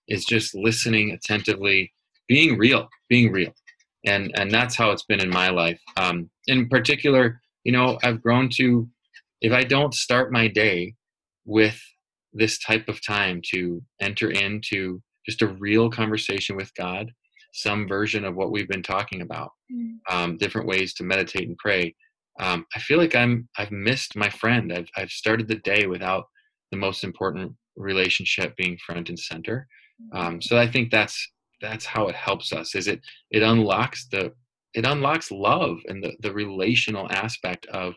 is 0.08 0.26
just 0.26 0.56
listening 0.56 1.12
attentively, 1.12 1.92
being 2.32 2.58
real, 2.58 2.88
being 3.10 3.30
real, 3.30 3.54
and 4.06 4.32
and 4.36 4.50
that's 4.50 4.78
how 4.78 4.92
it's 4.92 5.04
been 5.04 5.20
in 5.20 5.30
my 5.30 5.50
life. 5.50 5.82
Um, 5.98 6.30
in 6.48 6.70
particular, 6.70 7.42
you 7.66 7.74
know, 7.74 8.00
I've 8.04 8.22
grown 8.24 8.48
to 8.56 8.88
if 9.42 9.52
I 9.52 9.66
don't 9.66 9.94
start 9.94 10.32
my 10.32 10.48
day 10.48 10.96
with 11.44 11.78
this 12.32 12.58
type 12.60 12.88
of 12.88 13.06
time 13.06 13.42
to 13.52 13.82
enter 14.00 14.32
into 14.32 15.02
just 15.26 15.42
a 15.42 15.48
real 15.48 15.90
conversation 15.90 16.56
with 16.56 16.74
God, 16.76 17.12
some 17.54 17.86
version 17.86 18.24
of 18.24 18.36
what 18.36 18.50
we've 18.50 18.70
been 18.70 18.82
talking 18.82 19.22
about, 19.22 19.52
mm. 19.70 19.98
um, 20.10 20.38
different 20.38 20.68
ways 20.68 20.94
to 20.94 21.04
meditate 21.04 21.50
and 21.50 21.58
pray. 21.58 21.94
Um, 22.40 22.66
I 22.74 22.80
feel 22.80 22.98
like 22.98 23.14
I'm 23.14 23.50
I've 23.58 23.72
missed 23.72 24.16
my 24.16 24.30
friend. 24.30 24.72
I've 24.72 24.90
I've 24.96 25.12
started 25.12 25.50
the 25.50 25.62
day 25.72 25.86
without 25.86 26.28
the 26.72 26.78
most 26.78 27.04
important 27.04 27.52
relationship 27.76 28.56
being 28.56 28.78
front 28.78 29.10
and 29.10 29.20
center. 29.20 29.68
Um, 30.14 30.42
so 30.42 30.58
I 30.58 30.66
think 30.66 30.92
that's 30.92 31.30
that's 31.62 31.86
how 31.86 32.08
it 32.08 32.16
helps 32.16 32.52
us. 32.54 32.76
Is 32.76 32.88
it 32.88 33.02
it 33.30 33.44
unlocks 33.44 34.08
the 34.08 34.34
it 34.74 34.86
unlocks 34.86 35.32
love 35.32 35.80
and 35.88 36.04
the, 36.04 36.14
the 36.22 36.34
relational 36.34 37.12
aspect 37.12 37.66
of 37.68 37.94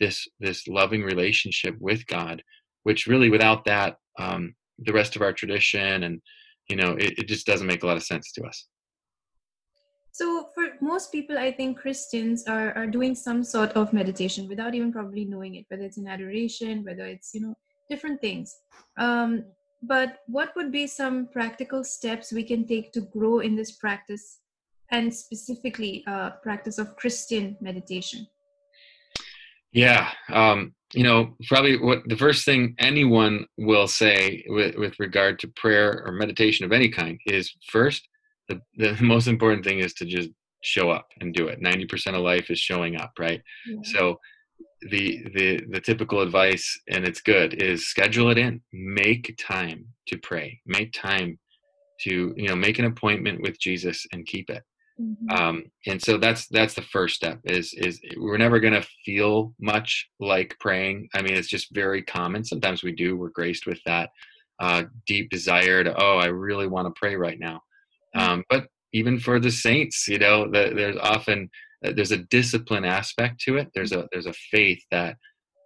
this 0.00 0.26
this 0.40 0.66
loving 0.66 1.02
relationship 1.02 1.76
with 1.80 2.06
God 2.06 2.42
which 2.84 3.06
really 3.06 3.28
without 3.28 3.64
that 3.64 3.96
um, 4.18 4.54
the 4.78 4.92
rest 4.92 5.16
of 5.16 5.22
our 5.22 5.32
tradition 5.32 6.04
and 6.04 6.20
you 6.68 6.76
know 6.76 6.92
it, 6.92 7.18
it 7.18 7.28
just 7.28 7.46
doesn't 7.46 7.66
make 7.66 7.82
a 7.82 7.86
lot 7.86 7.96
of 7.96 8.02
sense 8.02 8.30
to 8.32 8.42
us 8.44 8.66
so 10.12 10.48
for 10.54 10.68
most 10.80 11.12
people 11.12 11.36
i 11.38 11.50
think 11.50 11.78
christians 11.78 12.46
are, 12.46 12.72
are 12.74 12.86
doing 12.86 13.14
some 13.14 13.42
sort 13.42 13.70
of 13.72 13.92
meditation 13.92 14.48
without 14.48 14.74
even 14.74 14.92
probably 14.92 15.24
knowing 15.24 15.56
it 15.56 15.64
whether 15.68 15.84
it's 15.84 15.98
in 15.98 16.08
adoration 16.08 16.84
whether 16.84 17.04
it's 17.04 17.34
you 17.34 17.40
know 17.40 17.54
different 17.90 18.20
things 18.20 18.56
um, 18.98 19.44
but 19.86 20.18
what 20.26 20.54
would 20.56 20.70
be 20.72 20.86
some 20.86 21.28
practical 21.32 21.84
steps 21.84 22.32
we 22.32 22.42
can 22.42 22.66
take 22.66 22.92
to 22.92 23.00
grow 23.00 23.40
in 23.40 23.56
this 23.56 23.72
practice 23.72 24.40
and 24.90 25.12
specifically 25.12 26.04
uh, 26.06 26.30
practice 26.42 26.78
of 26.78 26.96
christian 26.96 27.56
meditation 27.60 28.26
yeah 29.72 30.10
um, 30.32 30.74
you 30.94 31.02
know, 31.02 31.34
probably 31.48 31.76
what 31.76 32.02
the 32.06 32.16
first 32.16 32.44
thing 32.44 32.74
anyone 32.78 33.46
will 33.58 33.88
say 33.88 34.44
with, 34.48 34.76
with 34.76 34.98
regard 35.00 35.38
to 35.40 35.48
prayer 35.48 36.04
or 36.06 36.12
meditation 36.12 36.64
of 36.64 36.72
any 36.72 36.88
kind 36.88 37.18
is 37.26 37.52
first, 37.68 38.08
the, 38.48 38.60
the 38.76 38.96
most 39.02 39.26
important 39.26 39.64
thing 39.64 39.80
is 39.80 39.92
to 39.94 40.04
just 40.04 40.30
show 40.62 40.90
up 40.90 41.08
and 41.20 41.34
do 41.34 41.48
it. 41.48 41.60
90% 41.60 42.14
of 42.14 42.22
life 42.22 42.50
is 42.50 42.58
showing 42.58 42.98
up, 42.98 43.12
right? 43.18 43.42
Yeah. 43.66 43.76
So 43.82 44.20
the 44.90 45.24
the 45.34 45.60
the 45.70 45.80
typical 45.80 46.20
advice 46.20 46.78
and 46.88 47.06
it's 47.06 47.20
good 47.20 47.62
is 47.62 47.86
schedule 47.86 48.30
it 48.30 48.38
in. 48.38 48.60
Make 48.72 49.36
time 49.38 49.86
to 50.08 50.18
pray. 50.18 50.60
Make 50.66 50.92
time 50.92 51.38
to 52.02 52.34
you 52.36 52.48
know 52.48 52.56
make 52.56 52.78
an 52.78 52.86
appointment 52.86 53.40
with 53.40 53.60
jesus 53.60 54.06
and 54.12 54.26
keep 54.26 54.50
it. 54.50 54.62
Mm-hmm. 55.00 55.36
Um, 55.36 55.64
and 55.86 56.00
so 56.00 56.18
that's 56.18 56.46
that's 56.48 56.74
the 56.74 56.82
first 56.82 57.16
step 57.16 57.40
is 57.44 57.74
is 57.74 58.00
we're 58.16 58.38
never 58.38 58.60
going 58.60 58.74
to 58.74 58.86
feel 59.04 59.54
much 59.60 60.08
like 60.20 60.56
praying. 60.60 61.08
I 61.14 61.22
mean 61.22 61.34
it's 61.34 61.48
just 61.48 61.74
very 61.74 62.02
common. 62.02 62.44
Sometimes 62.44 62.82
we 62.82 62.92
do. 62.92 63.16
We're 63.16 63.30
graced 63.30 63.66
with 63.66 63.80
that 63.86 64.10
uh, 64.60 64.84
deep 65.06 65.30
desire 65.30 65.82
to 65.82 65.94
oh 66.00 66.18
i 66.18 66.26
really 66.26 66.66
want 66.68 66.86
to 66.86 66.98
pray 66.98 67.16
right 67.16 67.38
now. 67.38 67.60
Mm-hmm. 68.16 68.30
um, 68.30 68.44
but 68.48 68.66
even 68.92 69.18
for 69.18 69.40
the 69.40 69.50
saints 69.50 70.06
you 70.06 70.18
know 70.18 70.44
the, 70.44 70.72
there's 70.74 70.96
often 70.98 71.50
there's 71.92 72.12
a 72.12 72.24
discipline 72.30 72.84
aspect 72.84 73.40
to 73.40 73.56
it 73.56 73.68
there's 73.74 73.92
a 73.92 74.06
there's 74.12 74.26
a 74.26 74.32
faith 74.50 74.82
that 74.90 75.16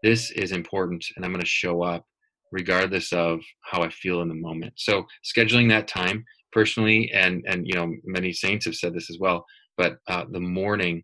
this 0.02 0.30
is 0.32 0.52
important 0.52 1.04
and 1.16 1.24
i'm 1.24 1.32
going 1.32 1.40
to 1.40 1.46
show 1.46 1.82
up 1.82 2.04
regardless 2.52 3.12
of 3.12 3.40
how 3.62 3.82
i 3.82 3.88
feel 3.90 4.22
in 4.22 4.28
the 4.28 4.34
moment 4.34 4.72
so 4.76 5.04
scheduling 5.24 5.68
that 5.68 5.88
time 5.88 6.24
personally, 6.52 7.10
and 7.12 7.44
and 7.46 7.66
you 7.66 7.74
know 7.74 7.94
many 8.04 8.32
saints 8.32 8.64
have 8.66 8.74
said 8.74 8.94
this 8.94 9.10
as 9.10 9.18
well. 9.18 9.44
But 9.76 9.98
uh, 10.08 10.24
the 10.30 10.40
morning 10.40 11.02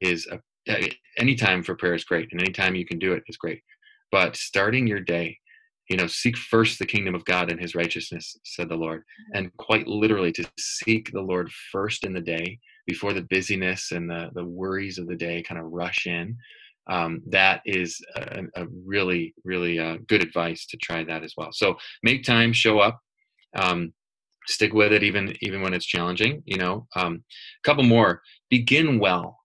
is 0.00 0.28
a, 0.30 0.90
any 1.18 1.34
time 1.34 1.62
for 1.62 1.74
prayer 1.74 1.94
is 1.94 2.04
great, 2.04 2.28
and 2.32 2.40
any 2.40 2.52
time 2.52 2.74
you 2.74 2.86
can 2.86 2.98
do 2.98 3.12
it 3.12 3.22
is 3.26 3.36
great. 3.36 3.62
But 4.12 4.36
starting 4.36 4.86
your 4.86 5.00
day, 5.00 5.38
you 5.88 5.96
know, 5.96 6.06
seek 6.06 6.36
first 6.36 6.78
the 6.78 6.86
kingdom 6.86 7.14
of 7.14 7.24
God 7.24 7.50
and 7.50 7.60
His 7.60 7.74
righteousness, 7.74 8.36
said 8.44 8.68
the 8.68 8.76
Lord, 8.76 9.02
and 9.34 9.54
quite 9.56 9.86
literally 9.86 10.32
to 10.32 10.44
seek 10.58 11.10
the 11.12 11.22
Lord 11.22 11.50
first 11.72 12.04
in 12.04 12.12
the 12.12 12.20
day 12.20 12.58
before 12.90 13.12
the 13.12 13.22
busyness 13.22 13.92
and 13.92 14.10
the 14.10 14.30
the 14.34 14.44
worries 14.44 14.98
of 14.98 15.06
the 15.06 15.16
day 15.16 15.42
kind 15.42 15.60
of 15.60 15.72
rush 15.72 16.06
in. 16.06 16.36
Um, 16.88 17.22
that 17.28 17.60
is 17.64 18.00
a, 18.16 18.42
a 18.56 18.66
really, 18.84 19.32
really 19.44 19.78
uh, 19.78 19.98
good 20.08 20.22
advice 20.22 20.66
to 20.66 20.76
try 20.78 21.04
that 21.04 21.22
as 21.22 21.34
well. 21.36 21.50
So 21.52 21.76
make 22.02 22.24
time, 22.24 22.52
show 22.52 22.80
up. 22.80 22.98
Um, 23.54 23.92
stick 24.48 24.72
with 24.72 24.92
it 24.92 25.02
even 25.02 25.34
even 25.42 25.62
when 25.62 25.74
it's 25.74 25.84
challenging 25.84 26.42
you 26.46 26.56
know 26.56 26.86
um, 26.96 27.22
a 27.62 27.68
couple 27.68 27.84
more 27.84 28.22
begin 28.48 28.98
well 28.98 29.38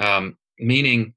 um, 0.00 0.36
meaning 0.58 1.14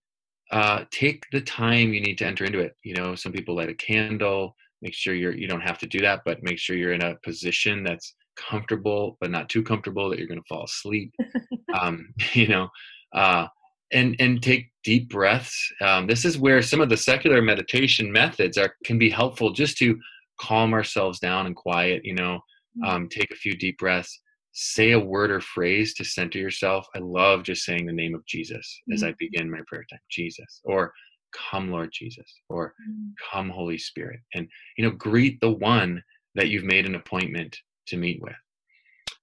uh, 0.52 0.84
take 0.92 1.24
the 1.32 1.42
time 1.42 1.94
you 1.94 2.02
need 2.02 2.18
to 2.18 2.26
enter 2.26 2.46
into 2.46 2.60
it 2.60 2.76
you 2.84 2.94
know 2.96 3.16
some 3.16 3.32
people 3.32 3.56
light 3.56 3.70
a 3.70 3.74
candle 3.76 4.56
make 4.82 4.94
sure 4.94 5.14
you're 5.14 5.36
you 5.36 5.48
don't 5.48 5.62
have 5.62 5.78
to 5.78 5.88
do 5.88 6.00
that 6.00 6.22
but 6.26 6.44
make 6.44 6.60
sure 6.60 6.76
you're 6.76 6.94
in 6.94 7.04
a 7.04 7.16
position 7.24 7.84
that's 7.84 8.16
comfortable 8.36 9.18
but 9.20 9.32
not 9.32 9.50
too 9.50 9.64
comfortable 9.64 10.10
that 10.10 10.20
you're 10.20 10.28
going 10.28 10.40
to 10.40 10.48
fall 10.48 10.64
asleep 10.64 11.12
um, 11.74 12.14
you 12.34 12.48
know 12.48 12.70
uh, 13.14 13.48
and 13.92 14.16
and 14.20 14.42
take 14.42 14.70
deep 14.84 15.10
breaths 15.10 15.72
um, 15.82 16.08
this 16.08 16.26
is 16.26 16.38
where 16.38 16.62
some 16.62 16.82
of 16.82 16.90
the 16.90 16.98
secular 16.98 17.42
meditation 17.42 18.12
methods 18.12 18.58
are 18.58 18.74
can 18.86 18.98
be 18.98 19.10
helpful 19.10 19.52
just 19.52 19.78
to 19.78 19.98
calm 20.40 20.74
ourselves 20.74 21.20
down 21.20 21.46
and 21.46 21.56
quiet 21.56 22.02
you 22.04 22.14
know 22.14 22.40
Mm. 22.78 22.88
um, 22.88 23.10
take 23.10 23.32
a 23.32 23.36
few 23.36 23.56
deep 23.56 23.78
breaths 23.78 24.22
say 24.52 24.92
a 24.92 25.00
word 25.00 25.30
or 25.30 25.40
phrase 25.40 25.94
to 25.94 26.04
center 26.04 26.40
yourself 26.40 26.88
i 26.96 27.00
love 27.00 27.44
just 27.44 27.64
saying 27.64 27.86
the 27.86 27.94
name 27.94 28.16
of 28.16 28.26
jesus 28.26 28.82
mm-hmm. 28.82 28.94
as 28.94 29.04
i 29.04 29.12
mm. 29.12 29.18
begin 29.20 29.50
my 29.50 29.60
prayer 29.68 29.86
time 29.90 30.00
jesus 30.10 30.62
or 30.64 30.92
come 31.34 31.72
lord 31.72 31.90
jesus 31.92 32.32
or 32.50 32.74
mm-hmm. 32.82 33.10
come 33.32 33.50
holy 33.50 33.78
spirit 33.78 34.20
and 34.34 34.48
you 34.78 34.84
know 34.84 34.92
greet 34.92 35.40
the 35.42 35.52
one 35.52 36.02
that 36.36 36.50
you've 36.50 36.64
made 36.64 36.86
an 36.86 36.96
appointment 36.96 37.56
to 37.88 37.98
meet 37.98 38.22
with 38.22 38.34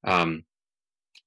um, 0.05 0.45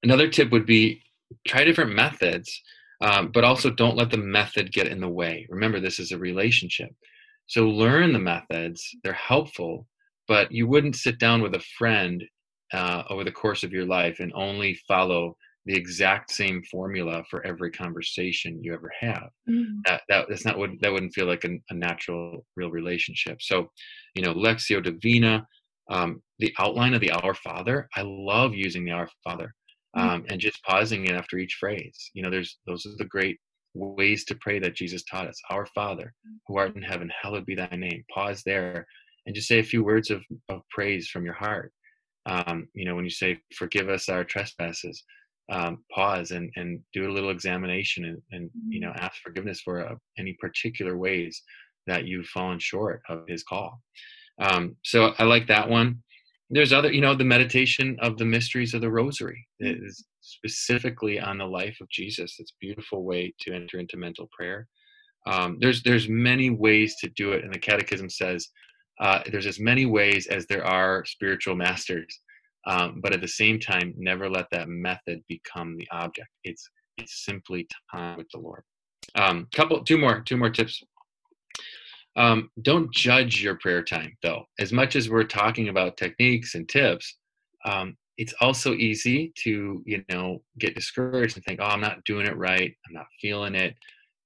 another 0.03 0.29
tip 0.29 0.51
would 0.51 0.65
be 0.65 1.01
try 1.47 1.63
different 1.63 1.95
methods 1.95 2.61
um, 3.01 3.31
but 3.31 3.43
also 3.43 3.69
don't 3.69 3.97
let 3.97 4.09
the 4.09 4.17
method 4.17 4.71
get 4.71 4.87
in 4.87 4.99
the 4.99 5.09
way 5.09 5.45
remember 5.49 5.79
this 5.79 5.99
is 5.99 6.11
a 6.11 6.17
relationship 6.17 6.89
so 7.47 7.67
learn 7.67 8.13
the 8.13 8.19
methods 8.19 8.87
they're 9.03 9.13
helpful 9.13 9.87
but 10.27 10.51
you 10.51 10.67
wouldn't 10.67 10.95
sit 10.95 11.19
down 11.19 11.41
with 11.41 11.55
a 11.55 11.63
friend 11.77 12.23
uh, 12.73 13.03
over 13.09 13.23
the 13.23 13.31
course 13.31 13.63
of 13.63 13.71
your 13.71 13.85
life 13.85 14.19
and 14.19 14.31
only 14.35 14.77
follow 14.87 15.35
the 15.65 15.75
exact 15.75 16.31
same 16.31 16.63
formula 16.71 17.23
for 17.29 17.45
every 17.45 17.69
conversation 17.69 18.63
you 18.63 18.73
ever 18.73 18.91
have. 18.99 19.29
Mm-hmm. 19.49 19.79
That, 19.85 20.01
that 20.09 20.25
that's 20.29 20.45
not 20.45 20.57
what 20.57 20.69
that 20.81 20.91
wouldn't 20.91 21.13
feel 21.13 21.27
like 21.27 21.43
a, 21.43 21.57
a, 21.69 21.73
natural, 21.73 22.45
real 22.55 22.71
relationship. 22.71 23.41
So, 23.41 23.69
you 24.15 24.21
know, 24.21 24.33
Lectio 24.33 24.81
Divina, 24.81 25.45
um, 25.89 26.21
the 26.39 26.53
outline 26.57 26.93
of 26.93 27.01
the 27.01 27.11
Our 27.11 27.33
Father. 27.33 27.89
I 27.95 28.03
love 28.05 28.53
using 28.53 28.85
the 28.85 28.91
Our 28.91 29.09
Father. 29.25 29.53
Mm-hmm. 29.97 30.09
um, 30.09 30.25
and 30.29 30.39
just 30.39 30.63
pausing 30.63 31.05
it 31.05 31.15
after 31.15 31.37
each 31.37 31.57
phrase. 31.59 32.11
You 32.13 32.23
know, 32.23 32.29
there's 32.29 32.57
those 32.67 32.85
are 32.85 32.95
the 32.97 33.05
great 33.05 33.37
ways 33.73 34.25
to 34.25 34.35
pray 34.35 34.59
that 34.59 34.75
Jesus 34.75 35.03
taught 35.03 35.27
us. 35.27 35.39
Our 35.49 35.65
Father, 35.67 36.13
who 36.47 36.57
art 36.57 36.75
in 36.75 36.81
heaven, 36.81 37.11
hallowed 37.21 37.45
be 37.45 37.55
thy 37.55 37.69
name. 37.71 38.03
Pause 38.13 38.43
there 38.45 38.85
and 39.25 39.35
just 39.35 39.47
say 39.47 39.59
a 39.59 39.63
few 39.63 39.83
words 39.83 40.09
of, 40.09 40.23
of 40.49 40.61
praise 40.71 41.09
from 41.09 41.25
your 41.25 41.33
heart. 41.33 41.71
Um, 42.25 42.67
you 42.73 42.85
know, 42.85 42.95
when 42.95 43.03
you 43.03 43.11
say, 43.11 43.39
forgive 43.55 43.89
us 43.89 44.09
our 44.09 44.23
trespasses, 44.23 45.03
um, 45.51 45.83
pause 45.93 46.31
and, 46.31 46.51
and 46.55 46.79
do 46.93 47.09
a 47.09 47.13
little 47.13 47.29
examination 47.29 48.05
and, 48.05 48.21
and 48.31 48.49
you 48.67 48.79
know, 48.79 48.89
mm-hmm. 48.89 49.03
ask 49.03 49.21
forgiveness 49.21 49.61
for 49.61 49.87
uh, 49.87 49.95
any 50.17 50.35
particular 50.39 50.97
ways 50.97 51.41
that 51.87 52.05
you've 52.05 52.27
fallen 52.27 52.59
short 52.59 53.01
of 53.09 53.23
his 53.27 53.43
call. 53.43 53.79
Um, 54.39 54.75
so 54.83 55.13
I 55.19 55.23
like 55.23 55.47
that 55.47 55.69
one. 55.69 56.03
There's 56.49 56.71
other, 56.71 56.91
you 56.91 57.01
know, 57.01 57.13
the 57.13 57.25
meditation 57.25 57.97
of 58.01 58.17
the 58.17 58.25
mysteries 58.25 58.73
of 58.73 58.81
the 58.81 58.89
rosary 58.89 59.45
is 59.59 60.05
specifically 60.21 61.19
on 61.19 61.37
the 61.37 61.45
life 61.45 61.77
of 61.81 61.89
Jesus. 61.89 62.35
It's 62.39 62.51
a 62.51 62.61
beautiful 62.61 63.03
way 63.03 63.33
to 63.41 63.53
enter 63.53 63.79
into 63.79 63.97
mental 63.97 64.29
prayer. 64.31 64.67
Um, 65.27 65.57
there's 65.59 65.83
there's 65.83 66.07
many 66.07 66.49
ways 66.49 66.95
to 67.01 67.09
do 67.09 67.33
it, 67.33 67.43
and 67.43 67.53
the 67.53 67.59
Catechism 67.59 68.09
says 68.09 68.47
uh, 69.01 69.19
there's 69.29 69.45
as 69.45 69.59
many 69.59 69.85
ways 69.85 70.27
as 70.27 70.45
there 70.47 70.65
are 70.65 71.03
spiritual 71.05 71.55
masters. 71.55 72.21
Um, 72.65 72.99
but 73.01 73.13
at 73.13 73.21
the 73.21 73.27
same 73.27 73.59
time, 73.59 73.93
never 73.97 74.29
let 74.29 74.47
that 74.51 74.67
method 74.67 75.21
become 75.27 75.77
the 75.77 75.87
object. 75.91 76.29
It's 76.43 76.69
it's 76.97 77.25
simply 77.25 77.67
time 77.93 78.17
with 78.17 78.27
the 78.33 78.39
Lord. 78.39 78.63
Um, 79.15 79.47
couple, 79.53 79.83
two 79.83 79.97
more, 79.97 80.21
two 80.21 80.37
more 80.37 80.49
tips. 80.49 80.81
Um, 82.17 82.49
don't 82.63 82.91
judge 82.93 83.41
your 83.43 83.55
prayer 83.55 83.83
time, 83.83 84.17
though. 84.23 84.45
As 84.59 84.73
much 84.73 84.95
as 84.95 85.09
we're 85.09 85.23
talking 85.23 85.69
about 85.69 85.97
techniques 85.97 86.55
and 86.55 86.67
tips, 86.67 87.15
um, 87.65 87.95
it's 88.17 88.33
also 88.41 88.73
easy 88.73 89.31
to 89.43 89.83
you 89.85 90.03
know 90.09 90.41
get 90.59 90.75
discouraged 90.75 91.37
and 91.37 91.45
think, 91.45 91.59
"Oh, 91.61 91.67
I'm 91.67 91.81
not 91.81 92.03
doing 92.05 92.25
it 92.27 92.35
right. 92.37 92.73
I'm 92.87 92.93
not 92.93 93.05
feeling 93.21 93.55
it," 93.55 93.75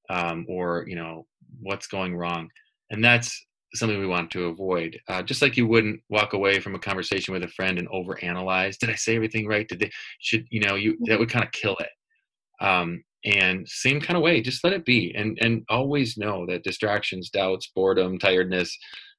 um, 0.09 0.45
or 0.49 0.85
you 0.87 0.95
know, 0.95 1.27
"What's 1.61 1.87
going 1.87 2.15
wrong?" 2.15 2.49
And 2.91 3.03
that's 3.03 3.45
something 3.75 3.99
we 3.99 4.07
want 4.07 4.31
to 4.31 4.45
avoid. 4.47 4.99
Uh, 5.09 5.23
just 5.23 5.41
like 5.41 5.57
you 5.57 5.67
wouldn't 5.67 6.01
walk 6.09 6.33
away 6.33 6.59
from 6.61 6.75
a 6.75 6.79
conversation 6.79 7.33
with 7.33 7.43
a 7.43 7.47
friend 7.49 7.79
and 7.79 7.89
overanalyze. 7.89 8.77
Did 8.77 8.89
I 8.91 8.95
say 8.95 9.15
everything 9.15 9.47
right? 9.47 9.67
Did 9.67 9.79
they? 9.81 9.91
Should 10.21 10.47
you 10.51 10.61
know? 10.61 10.75
You 10.75 10.97
that 11.07 11.19
would 11.19 11.29
kind 11.29 11.45
of 11.45 11.51
kill 11.51 11.77
it. 11.77 11.89
Um, 12.61 13.03
and 13.23 13.67
same 13.67 14.01
kind 14.01 14.17
of 14.17 14.23
way, 14.23 14.41
just 14.41 14.63
let 14.63 14.73
it 14.73 14.85
be, 14.85 15.13
and 15.15 15.37
and 15.41 15.63
always 15.69 16.17
know 16.17 16.45
that 16.47 16.63
distractions, 16.63 17.29
doubts, 17.29 17.71
boredom, 17.75 18.17
tiredness, 18.17 18.75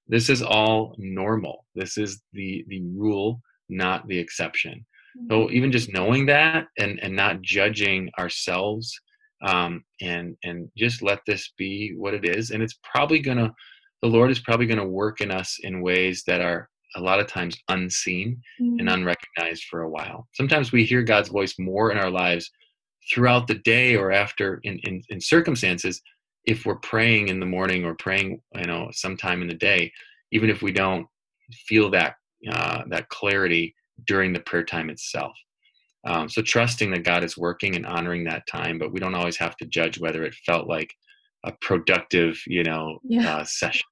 this 0.08 0.28
is 0.28 0.42
all 0.42 0.94
normal. 0.98 1.66
This 1.74 1.96
is 1.98 2.20
the 2.32 2.64
the 2.68 2.82
rule, 2.82 3.40
not 3.68 4.06
the 4.08 4.18
exception. 4.18 4.84
So 5.28 5.44
mm-hmm. 5.44 5.54
even 5.54 5.72
just 5.72 5.92
knowing 5.92 6.26
that 6.26 6.66
and 6.78 6.98
and 7.00 7.14
not 7.14 7.42
judging 7.42 8.10
ourselves 8.18 8.98
um, 9.42 9.84
and 10.00 10.36
and 10.42 10.68
just 10.76 11.02
let 11.02 11.20
this 11.26 11.52
be 11.56 11.94
what 11.96 12.14
it 12.14 12.24
is, 12.24 12.50
and 12.50 12.62
it's 12.62 12.78
probably 12.82 13.20
gonna 13.20 13.54
the 14.02 14.08
Lord 14.08 14.30
is 14.30 14.40
probably 14.40 14.66
going 14.66 14.80
to 14.80 14.84
work 14.84 15.20
in 15.20 15.30
us 15.30 15.58
in 15.62 15.80
ways 15.80 16.24
that 16.26 16.40
are 16.40 16.68
a 16.96 17.00
lot 17.00 17.20
of 17.20 17.28
times 17.28 17.56
unseen 17.68 18.40
mm-hmm. 18.60 18.80
and 18.80 18.88
unrecognized 18.88 19.64
for 19.70 19.82
a 19.82 19.88
while. 19.88 20.26
Sometimes 20.32 20.72
we 20.72 20.84
hear 20.84 21.02
God's 21.02 21.28
voice 21.28 21.54
more 21.58 21.92
in 21.92 21.98
our 21.98 22.10
lives 22.10 22.50
throughout 23.10 23.46
the 23.46 23.54
day 23.56 23.96
or 23.96 24.12
after 24.12 24.60
in, 24.64 24.78
in, 24.84 25.02
in 25.08 25.20
circumstances 25.20 26.00
if 26.44 26.66
we're 26.66 26.76
praying 26.76 27.28
in 27.28 27.38
the 27.40 27.46
morning 27.46 27.84
or 27.84 27.94
praying 27.94 28.40
you 28.56 28.64
know 28.64 28.88
sometime 28.92 29.42
in 29.42 29.48
the 29.48 29.54
day 29.54 29.90
even 30.32 30.50
if 30.50 30.62
we 30.62 30.72
don't 30.72 31.06
feel 31.66 31.90
that 31.90 32.14
uh, 32.50 32.82
that 32.88 33.08
clarity 33.08 33.74
during 34.06 34.32
the 34.32 34.40
prayer 34.40 34.64
time 34.64 34.90
itself 34.90 35.32
um, 36.04 36.28
so 36.28 36.42
trusting 36.42 36.90
that 36.90 37.04
god 37.04 37.24
is 37.24 37.36
working 37.36 37.76
and 37.76 37.86
honoring 37.86 38.24
that 38.24 38.46
time 38.46 38.78
but 38.78 38.92
we 38.92 39.00
don't 39.00 39.14
always 39.14 39.36
have 39.36 39.56
to 39.56 39.66
judge 39.66 39.98
whether 40.00 40.24
it 40.24 40.34
felt 40.46 40.68
like 40.68 40.92
a 41.44 41.52
productive 41.60 42.40
you 42.46 42.62
know 42.62 42.98
yeah. 43.04 43.36
uh, 43.36 43.44
session 43.44 43.86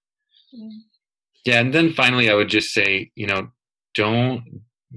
yeah. 1.45 1.61
and 1.61 1.73
then 1.73 1.93
finally, 1.93 2.31
I 2.31 2.35
would 2.35 2.49
just 2.49 2.73
say, 2.73 3.11
you 3.15 3.27
know, 3.27 3.49
don't 3.95 4.43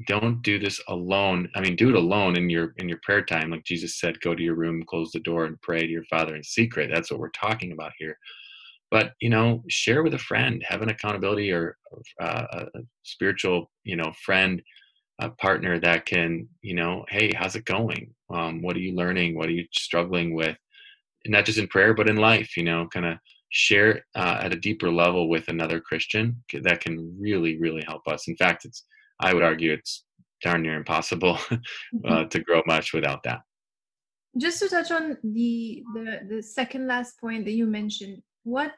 don't 0.08 0.42
do 0.42 0.58
this 0.58 0.82
alone. 0.88 1.50
I 1.56 1.62
mean, 1.62 1.76
do 1.76 1.90
it 1.90 1.96
alone 1.96 2.36
in 2.36 2.50
your 2.50 2.74
in 2.78 2.90
your 2.90 3.00
prayer 3.04 3.24
time, 3.24 3.52
like 3.52 3.64
Jesus 3.64 4.00
said, 4.00 4.20
go 4.22 4.34
to 4.36 4.44
your 4.44 4.56
room, 4.56 4.84
close 4.88 5.12
the 5.12 5.20
door, 5.20 5.46
and 5.46 5.62
pray 5.62 5.82
to 5.82 5.88
your 5.88 6.06
Father 6.06 6.36
in 6.36 6.44
secret. 6.44 6.90
That's 6.94 7.12
what 7.12 7.20
we're 7.20 7.30
talking 7.30 7.72
about 7.72 7.92
here. 7.98 8.18
But 8.92 9.14
you 9.22 9.30
know, 9.30 9.64
share 9.70 10.04
with 10.04 10.14
a 10.14 10.20
friend, 10.20 10.64
have 10.68 10.82
an 10.82 10.90
accountability 10.90 11.52
or 11.52 11.78
uh, 12.20 12.46
a 12.52 12.80
spiritual, 13.04 13.72
you 13.84 13.96
know, 13.96 14.12
friend, 14.26 14.62
a 15.20 15.30
partner 15.30 15.80
that 15.80 16.06
can, 16.06 16.48
you 16.62 16.76
know, 16.76 17.06
hey, 17.10 17.32
how's 17.36 17.56
it 17.56 17.66
going? 17.66 18.14
Um, 18.34 18.62
what 18.62 18.76
are 18.76 18.82
you 18.82 18.96
learning? 18.96 19.38
What 19.38 19.48
are 19.48 19.54
you 19.54 19.66
struggling 19.72 20.34
with? 20.34 20.58
not 21.26 21.46
just 21.46 21.58
in 21.58 21.68
prayer, 21.68 21.94
but 21.94 22.10
in 22.10 22.18
life. 22.18 22.58
You 22.58 22.64
know, 22.64 22.88
kind 22.88 23.06
of 23.06 23.18
share 23.50 24.06
uh, 24.16 24.40
at 24.42 24.54
a 24.54 24.60
deeper 24.60 24.92
level 24.92 25.30
with 25.30 25.48
another 25.48 25.80
Christian 25.80 26.44
that 26.64 26.82
can 26.82 27.16
really, 27.20 27.58
really 27.60 27.84
help 27.88 28.08
us. 28.08 28.28
In 28.28 28.36
fact, 28.36 28.66
it's 28.66 28.84
I 29.24 29.34
would 29.34 29.44
argue 29.44 29.72
it's 29.74 30.04
darn 30.42 30.64
near 30.64 30.76
impossible 30.76 31.40
uh, 31.52 31.58
mm-hmm. 31.96 32.28
to 32.28 32.40
grow 32.40 32.62
much 32.68 32.94
without 32.94 33.24
that. 33.24 33.42
Just 34.38 34.60
to 34.60 34.70
touch 34.70 34.92
on 34.92 35.18
the, 35.24 35.84
the 35.94 36.20
the 36.30 36.44
second 36.44 36.88
last 36.88 37.20
point 37.20 37.46
that 37.46 37.52
you 37.52 37.68
mentioned, 37.68 38.22
what 38.44 38.74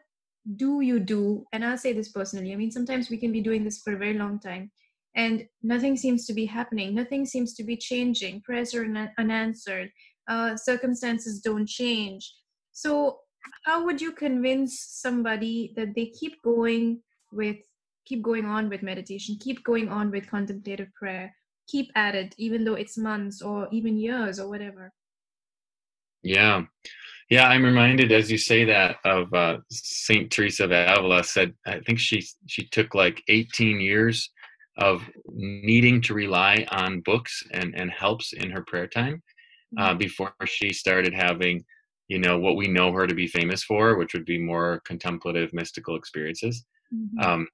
do 0.57 0.81
you 0.81 0.99
do? 0.99 1.45
And 1.53 1.63
I'll 1.65 1.77
say 1.77 1.93
this 1.93 2.11
personally. 2.11 2.53
I 2.53 2.57
mean, 2.57 2.71
sometimes 2.71 3.09
we 3.09 3.17
can 3.17 3.31
be 3.31 3.41
doing 3.41 3.63
this 3.63 3.79
for 3.79 3.93
a 3.93 3.97
very 3.97 4.15
long 4.15 4.39
time, 4.39 4.69
and 5.15 5.45
nothing 5.63 5.95
seems 5.97 6.25
to 6.27 6.33
be 6.33 6.45
happening. 6.45 6.93
Nothing 6.93 7.25
seems 7.25 7.53
to 7.55 7.63
be 7.63 7.77
changing. 7.77 8.41
Prayers 8.41 8.75
are 8.75 8.85
unanswered. 9.17 9.89
Uh, 10.27 10.57
circumstances 10.57 11.39
don't 11.39 11.67
change. 11.67 12.33
So 12.71 13.19
how 13.63 13.85
would 13.85 14.01
you 14.01 14.11
convince 14.11 14.85
somebody 14.89 15.73
that 15.75 15.95
they 15.95 16.07
keep 16.07 16.41
going 16.43 17.01
with 17.31 17.57
keep 18.05 18.21
going 18.21 18.45
on 18.45 18.69
with 18.69 18.83
meditation 18.83 19.37
keep 19.39 19.63
going 19.63 19.89
on 19.89 20.11
with 20.11 20.29
contemplative 20.29 20.93
prayer 20.93 21.33
keep 21.67 21.91
at 21.95 22.15
it 22.15 22.33
even 22.37 22.63
though 22.63 22.75
it's 22.75 22.97
months 22.97 23.41
or 23.41 23.67
even 23.71 23.97
years 23.97 24.39
or 24.39 24.47
whatever 24.49 24.91
yeah 26.23 26.63
yeah 27.29 27.47
i'm 27.47 27.63
reminded 27.63 28.11
as 28.11 28.31
you 28.31 28.37
say 28.37 28.63
that 28.63 28.97
of 29.05 29.33
uh, 29.33 29.57
saint 29.71 30.31
teresa 30.31 30.65
of 30.65 30.71
avila 30.71 31.23
said 31.23 31.53
i 31.65 31.79
think 31.79 31.99
she 31.99 32.23
she 32.47 32.67
took 32.67 32.93
like 32.93 33.23
18 33.27 33.79
years 33.79 34.31
of 34.77 35.01
needing 35.27 36.01
to 36.01 36.13
rely 36.13 36.65
on 36.71 37.01
books 37.01 37.43
and 37.51 37.73
and 37.75 37.91
helps 37.91 38.33
in 38.33 38.49
her 38.51 38.63
prayer 38.67 38.87
time 38.87 39.21
uh, 39.77 39.89
mm-hmm. 39.89 39.97
before 39.97 40.33
she 40.45 40.73
started 40.73 41.13
having 41.13 41.63
you 42.07 42.19
know 42.19 42.37
what 42.37 42.55
we 42.55 42.67
know 42.67 42.91
her 42.91 43.07
to 43.07 43.15
be 43.15 43.27
famous 43.27 43.63
for 43.63 43.97
which 43.97 44.13
would 44.13 44.25
be 44.25 44.37
more 44.37 44.81
contemplative 44.85 45.51
mystical 45.53 45.95
experiences 45.95 46.65
mm-hmm. 46.93 47.19
um, 47.19 47.47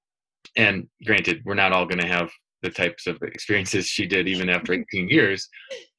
and 0.58 0.88
granted 1.06 1.42
we're 1.46 1.54
not 1.54 1.72
all 1.72 1.86
going 1.86 2.00
to 2.02 2.08
have 2.08 2.30
the 2.62 2.70
types 2.70 3.08
of 3.08 3.18
experiences 3.24 3.88
she 3.88 4.06
did 4.06 4.28
even 4.28 4.50
after 4.50 4.74
18 4.94 5.10
years 5.10 5.48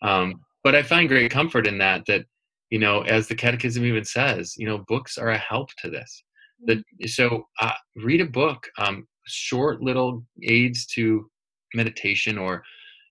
um, 0.02 0.34
but 0.64 0.74
i 0.74 0.82
find 0.82 1.08
great 1.08 1.30
comfort 1.30 1.66
in 1.66 1.78
that 1.78 2.02
that 2.06 2.24
you 2.70 2.78
know 2.78 3.02
as 3.02 3.28
the 3.28 3.34
catechism 3.34 3.84
even 3.84 4.04
says 4.04 4.54
you 4.56 4.66
know 4.66 4.84
books 4.88 5.18
are 5.18 5.30
a 5.30 5.38
help 5.38 5.68
to 5.78 5.90
this 5.90 6.24
that 6.66 6.78
mm-hmm. 6.78 7.06
so 7.06 7.46
uh, 7.60 7.72
read 7.96 8.20
a 8.20 8.26
book 8.26 8.66
um, 8.78 9.06
short 9.26 9.82
little 9.82 10.24
aids 10.42 10.86
to 10.86 11.28
meditation 11.74 12.38
or 12.38 12.62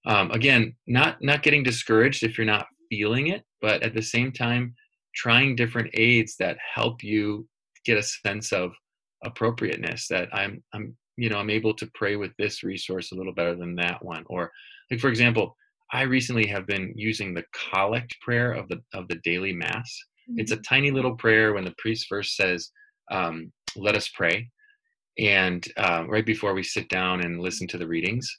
um, 0.05 0.31
again 0.31 0.75
not 0.87 1.17
not 1.21 1.43
getting 1.43 1.63
discouraged 1.63 2.23
if 2.23 2.37
you're 2.37 2.45
not 2.45 2.67
feeling 2.89 3.27
it 3.27 3.43
but 3.61 3.81
at 3.83 3.93
the 3.93 4.01
same 4.01 4.31
time 4.31 4.73
trying 5.15 5.55
different 5.55 5.89
aids 5.93 6.35
that 6.37 6.57
help 6.73 7.03
you 7.03 7.47
get 7.85 7.97
a 7.97 8.03
sense 8.03 8.51
of 8.51 8.71
appropriateness 9.23 10.07
that 10.07 10.27
i'm 10.33 10.63
i'm 10.73 10.95
you 11.17 11.29
know 11.29 11.37
i'm 11.37 11.49
able 11.49 11.73
to 11.73 11.89
pray 11.93 12.15
with 12.15 12.31
this 12.37 12.63
resource 12.63 13.11
a 13.11 13.15
little 13.15 13.33
better 13.33 13.55
than 13.55 13.75
that 13.75 14.03
one 14.03 14.23
or 14.27 14.51
like 14.89 14.99
for 14.99 15.09
example 15.09 15.55
i 15.91 16.01
recently 16.01 16.45
have 16.45 16.67
been 16.67 16.93
using 16.95 17.33
the 17.33 17.43
collect 17.69 18.19
prayer 18.21 18.51
of 18.51 18.67
the 18.69 18.81
of 18.93 19.07
the 19.07 19.19
daily 19.23 19.53
mass 19.53 19.97
mm-hmm. 20.29 20.39
it's 20.39 20.51
a 20.51 20.57
tiny 20.57 20.91
little 20.91 21.15
prayer 21.15 21.53
when 21.53 21.65
the 21.65 21.75
priest 21.77 22.07
first 22.07 22.35
says 22.35 22.71
um, 23.11 23.51
let 23.75 23.95
us 23.95 24.09
pray 24.09 24.49
and 25.19 25.67
uh, 25.77 26.05
right 26.07 26.25
before 26.25 26.53
we 26.53 26.63
sit 26.63 26.87
down 26.87 27.21
and 27.21 27.41
listen 27.41 27.67
to 27.67 27.77
the 27.77 27.87
readings 27.87 28.29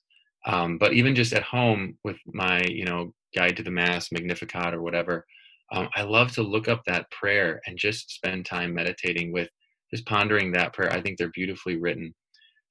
um, 0.46 0.78
but 0.78 0.92
even 0.92 1.14
just 1.14 1.32
at 1.32 1.42
home 1.42 1.96
with 2.04 2.16
my 2.26 2.62
you 2.68 2.84
know 2.84 3.12
guide 3.36 3.56
to 3.56 3.62
the 3.62 3.70
mass 3.70 4.10
magnificat 4.12 4.74
or 4.74 4.82
whatever 4.82 5.24
um, 5.72 5.88
I 5.94 6.02
love 6.02 6.32
to 6.32 6.42
look 6.42 6.68
up 6.68 6.82
that 6.84 7.10
prayer 7.10 7.60
and 7.66 7.78
just 7.78 8.10
spend 8.10 8.44
time 8.44 8.74
meditating 8.74 9.32
with, 9.32 9.48
just 9.90 10.06
pondering 10.06 10.52
that 10.52 10.74
prayer. 10.74 10.92
I 10.92 11.00
think 11.00 11.16
they're 11.16 11.30
beautifully 11.30 11.76
written. 11.76 12.14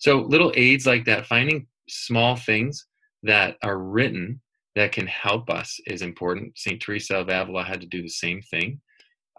So 0.02 0.22
little 0.22 0.52
aids 0.56 0.88
like 0.88 1.06
that, 1.06 1.28
finding 1.28 1.68
small 1.88 2.36
things 2.36 2.88
that 3.22 3.58
are 3.64 3.78
written 3.78 4.42
that 4.76 4.92
can 4.92 5.06
help 5.06 5.48
us 5.52 5.80
is 5.86 6.02
important. 6.02 6.58
Saint 6.58 6.82
Teresa 6.82 7.18
of 7.18 7.30
Avila 7.30 7.64
had 7.64 7.82
to 7.82 7.88
do 7.88 8.02
the 8.02 8.10
same 8.10 8.42
thing, 8.42 8.82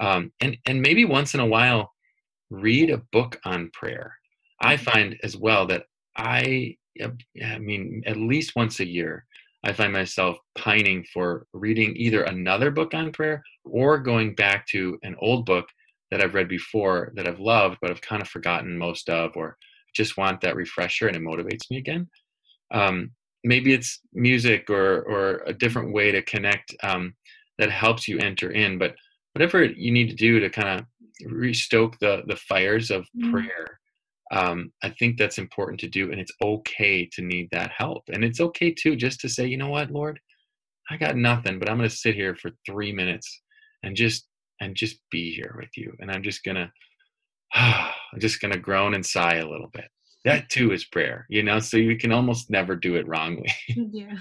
um, 0.01 0.31
and 0.40 0.57
and 0.66 0.81
maybe 0.81 1.05
once 1.05 1.35
in 1.35 1.40
a 1.40 1.46
while, 1.46 1.90
read 2.48 2.90
a 2.90 3.03
book 3.11 3.40
on 3.44 3.70
prayer. 3.72 4.14
I 4.61 4.77
find 4.77 5.18
as 5.25 5.37
well 5.37 5.66
that 5.66 5.87
I, 6.16 6.77
I 7.44 7.59
mean, 7.59 8.05
at 8.07 8.16
least 8.16 8.55
once 8.55 8.79
a 8.79 8.87
year, 8.87 9.25
I 9.64 9.72
find 9.72 9.92
myself 9.92 10.37
pining 10.57 11.05
for 11.12 11.44
reading 11.53 11.96
either 11.96 12.22
another 12.22 12.70
book 12.70 12.94
on 12.94 13.11
prayer 13.11 13.42
or 13.64 13.98
going 13.98 14.37
back 14.37 14.68
to 14.68 14.96
an 15.03 15.16
old 15.18 15.44
book 15.44 15.66
that 16.12 16.22
I've 16.22 16.35
read 16.35 16.48
before 16.48 17.12
that 17.16 17.27
I've 17.27 17.40
loved, 17.40 17.79
but 17.83 17.90
I've 17.90 18.01
kind 18.01 18.22
of 18.22 18.29
forgotten 18.29 18.79
most 18.79 19.09
of, 19.09 19.33
or 19.35 19.57
just 19.94 20.16
want 20.16 20.40
that 20.40 20.57
refresher 20.57 21.09
and 21.09 21.16
it 21.16 21.22
motivates 21.22 21.70
me 21.70 21.78
again. 21.78 22.09
Um, 22.72 23.12
maybe 23.44 23.72
it's 23.72 24.00
music 24.12 24.70
or 24.70 25.02
or 25.02 25.42
a 25.46 25.52
different 25.52 25.92
way 25.92 26.12
to 26.12 26.22
connect 26.22 26.74
um, 26.83 27.14
that 27.59 27.70
helps 27.70 28.09
you 28.09 28.18
enter 28.18 28.50
in. 28.50 28.78
But 28.78 28.94
whatever 29.33 29.64
you 29.64 29.92
need 29.92 30.09
to 30.11 30.16
do 30.16 30.40
to 30.40 30.50
kind 30.50 30.81
of 30.81 30.87
restoke 31.31 31.98
the 32.00 32.22
the 32.26 32.37
fires 32.37 32.90
of 32.90 33.07
mm. 33.16 33.31
prayer, 33.31 33.81
um, 34.33 34.72
I 34.83 34.90
think 34.90 35.18
that's 35.18 35.38
important 35.38 35.81
to 35.81 35.88
do, 35.88 36.11
and 36.11 36.20
it's 36.20 36.33
okay 36.42 37.09
to 37.12 37.22
need 37.22 37.48
that 37.52 37.70
help, 37.76 38.05
and 38.12 38.24
it's 38.24 38.40
okay 38.40 38.72
too 38.72 38.96
just 38.96 39.20
to 39.20 39.28
say, 39.28 39.46
you 39.46 39.57
know 39.57 39.68
what, 39.68 39.90
Lord, 39.90 40.18
I 40.90 40.96
got 40.96 41.16
nothing, 41.16 41.59
but 41.59 41.68
I'm 41.68 41.76
going 41.76 41.88
to 41.88 41.94
sit 41.94 42.14
here 42.14 42.35
for 42.35 42.50
three 42.66 42.92
minutes 42.92 43.42
and 43.83 43.96
just 43.96 44.26
and 44.61 44.76
just 44.76 44.98
be 45.11 45.35
here 45.35 45.55
with 45.59 45.70
you, 45.76 45.92
and 46.00 46.11
I'm 46.11 46.22
just 46.22 46.44
gonna. 46.44 46.72
I'm 48.12 48.20
just 48.20 48.40
going 48.40 48.52
to 48.52 48.58
groan 48.58 48.94
and 48.94 49.04
sigh 49.04 49.36
a 49.36 49.48
little 49.48 49.70
bit. 49.72 49.86
That 50.24 50.48
too 50.50 50.72
is 50.72 50.84
prayer 50.84 51.26
you 51.28 51.42
know 51.42 51.58
so 51.58 51.76
you 51.76 51.96
can 51.96 52.12
almost 52.12 52.50
never 52.50 52.76
do 52.76 52.96
it 52.96 53.06
wrongly. 53.08 53.50
Yeah. 53.92 54.16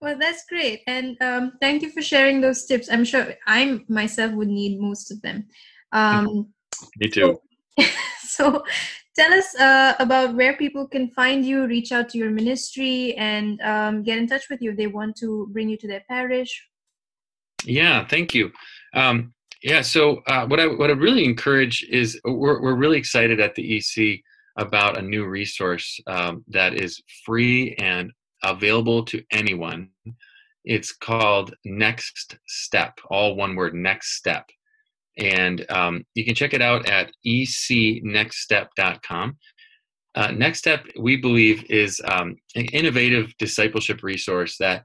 Well 0.00 0.16
that's 0.18 0.44
great 0.48 0.82
and 0.86 1.16
um, 1.20 1.52
thank 1.60 1.82
you 1.82 1.90
for 1.90 2.02
sharing 2.02 2.40
those 2.40 2.64
tips. 2.66 2.88
I'm 2.90 3.04
sure 3.04 3.34
i 3.46 3.80
myself 3.88 4.32
would 4.32 4.48
need 4.48 4.80
most 4.80 5.10
of 5.10 5.20
them. 5.22 5.46
Um, 5.92 6.52
me 6.98 7.08
too. 7.08 7.40
so, 7.78 7.84
so 8.22 8.62
tell 9.16 9.32
us 9.34 9.54
uh, 9.56 9.94
about 9.98 10.36
where 10.36 10.56
people 10.56 10.86
can 10.86 11.10
find 11.10 11.44
you 11.44 11.66
reach 11.66 11.90
out 11.90 12.08
to 12.10 12.18
your 12.18 12.30
ministry 12.30 13.14
and 13.16 13.60
um, 13.62 14.02
get 14.04 14.18
in 14.18 14.28
touch 14.28 14.48
with 14.48 14.62
you 14.62 14.70
if 14.70 14.76
they 14.76 14.86
want 14.86 15.16
to 15.16 15.48
bring 15.52 15.68
you 15.68 15.76
to 15.78 15.88
their 15.88 16.04
parish. 16.08 16.68
Yeah 17.64 18.06
thank 18.06 18.34
you. 18.34 18.52
Um, 18.94 19.34
yeah 19.62 19.82
so 19.82 20.22
uh, 20.26 20.46
what 20.46 20.60
i 20.60 20.66
what 20.66 20.90
i 20.90 20.92
really 20.92 21.24
encourage 21.24 21.84
is 21.90 22.20
we're, 22.24 22.60
we're 22.60 22.74
really 22.74 22.98
excited 22.98 23.40
at 23.40 23.54
the 23.54 23.76
ec 23.76 24.22
about 24.56 24.98
a 24.98 25.02
new 25.02 25.26
resource 25.26 26.00
um, 26.06 26.44
that 26.48 26.74
is 26.74 27.00
free 27.24 27.74
and 27.76 28.12
available 28.42 29.04
to 29.04 29.22
anyone. 29.30 29.90
It's 30.64 30.92
called 30.92 31.54
Next 31.64 32.36
Step, 32.46 32.98
all 33.10 33.36
one 33.36 33.54
word, 33.56 33.74
Next 33.74 34.16
Step. 34.16 34.48
And 35.18 35.70
um, 35.70 36.06
you 36.14 36.24
can 36.24 36.34
check 36.34 36.54
it 36.54 36.62
out 36.62 36.88
at 36.88 37.12
ecnextstep.com. 37.26 39.36
Uh, 40.14 40.30
Next 40.32 40.58
Step, 40.58 40.86
we 40.98 41.16
believe, 41.16 41.64
is 41.70 42.00
um, 42.04 42.36
an 42.56 42.64
innovative 42.66 43.32
discipleship 43.38 44.02
resource 44.02 44.56
that, 44.58 44.84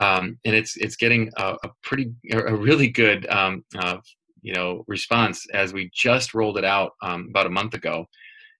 um, 0.00 0.38
and 0.44 0.54
it's 0.54 0.76
it's 0.76 0.96
getting 0.96 1.30
a, 1.36 1.56
a 1.64 1.70
pretty, 1.82 2.12
a 2.32 2.54
really 2.54 2.88
good, 2.88 3.28
um, 3.28 3.64
uh, 3.78 3.98
you 4.42 4.52
know, 4.54 4.84
response 4.88 5.46
as 5.54 5.72
we 5.72 5.90
just 5.94 6.34
rolled 6.34 6.58
it 6.58 6.64
out 6.64 6.92
um, 7.02 7.26
about 7.30 7.46
a 7.46 7.50
month 7.50 7.74
ago 7.74 8.06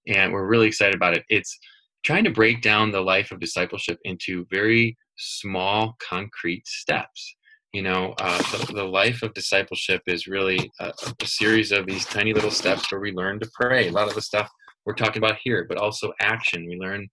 and 0.06 0.32
we're 0.32 0.46
really 0.46 0.66
excited 0.66 0.94
about 0.94 1.16
it. 1.16 1.24
It's 1.28 1.58
trying 2.04 2.24
to 2.24 2.30
break 2.30 2.62
down 2.62 2.90
the 2.90 3.00
life 3.00 3.30
of 3.30 3.40
discipleship 3.40 3.98
into 4.04 4.46
very 4.50 4.96
small, 5.16 5.96
concrete 6.00 6.66
steps. 6.66 7.36
You 7.72 7.82
know, 7.82 8.14
uh, 8.20 8.38
the, 8.38 8.72
the, 8.74 8.84
life 8.84 9.22
of 9.22 9.32
discipleship 9.32 10.02
is 10.06 10.26
really 10.26 10.70
a, 10.80 10.92
a 11.22 11.26
series 11.26 11.72
of 11.72 11.86
these 11.86 12.04
tiny 12.04 12.34
little 12.34 12.50
steps 12.50 12.90
where 12.90 13.00
we 13.00 13.12
learn 13.12 13.40
to 13.40 13.50
pray. 13.54 13.88
A 13.88 13.92
lot 13.92 14.08
of 14.08 14.14
the 14.14 14.20
stuff 14.20 14.50
we're 14.84 14.94
talking 14.94 15.22
about 15.22 15.38
here, 15.42 15.64
but 15.66 15.78
also 15.78 16.12
action. 16.20 16.66
We 16.68 16.76
learn 16.76 17.08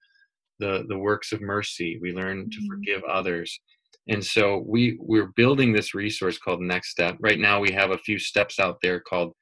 the 0.60 0.84
the 0.90 0.98
works 0.98 1.32
of 1.32 1.40
mercy. 1.40 1.98
We 2.02 2.12
learn 2.12 2.50
to 2.50 2.58
mm-hmm. 2.58 2.68
forgive 2.68 3.04
others. 3.06 3.58
And 4.08 4.24
so 4.24 4.64
we 4.66 4.98
we're 5.00 5.32
building 5.36 5.72
this 5.72 5.94
resource 5.94 6.38
called 6.38 6.62
Next 6.62 6.90
Step. 6.90 7.18
Right 7.20 7.40
now 7.40 7.60
we 7.60 7.72
have 7.72 7.92
a 7.92 7.98
few 7.98 8.18
steps 8.18 8.60
out 8.60 8.78
there 8.82 9.00
called 9.00 9.34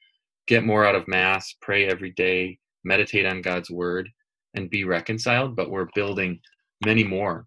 Get 0.48 0.66
More 0.66 0.86
Out 0.86 0.96
of 0.96 1.08
Mass, 1.08 1.56
Pray 1.62 1.88
Every 1.88 2.12
Day, 2.12 2.58
meditate 2.84 3.26
on 3.26 3.42
God's 3.42 3.70
word, 3.70 4.10
and 4.56 4.70
be 4.70 4.84
reconciled. 4.84 5.56
But 5.56 5.70
we're 5.70 5.88
building 5.96 6.40
many 6.86 7.04
more. 7.04 7.46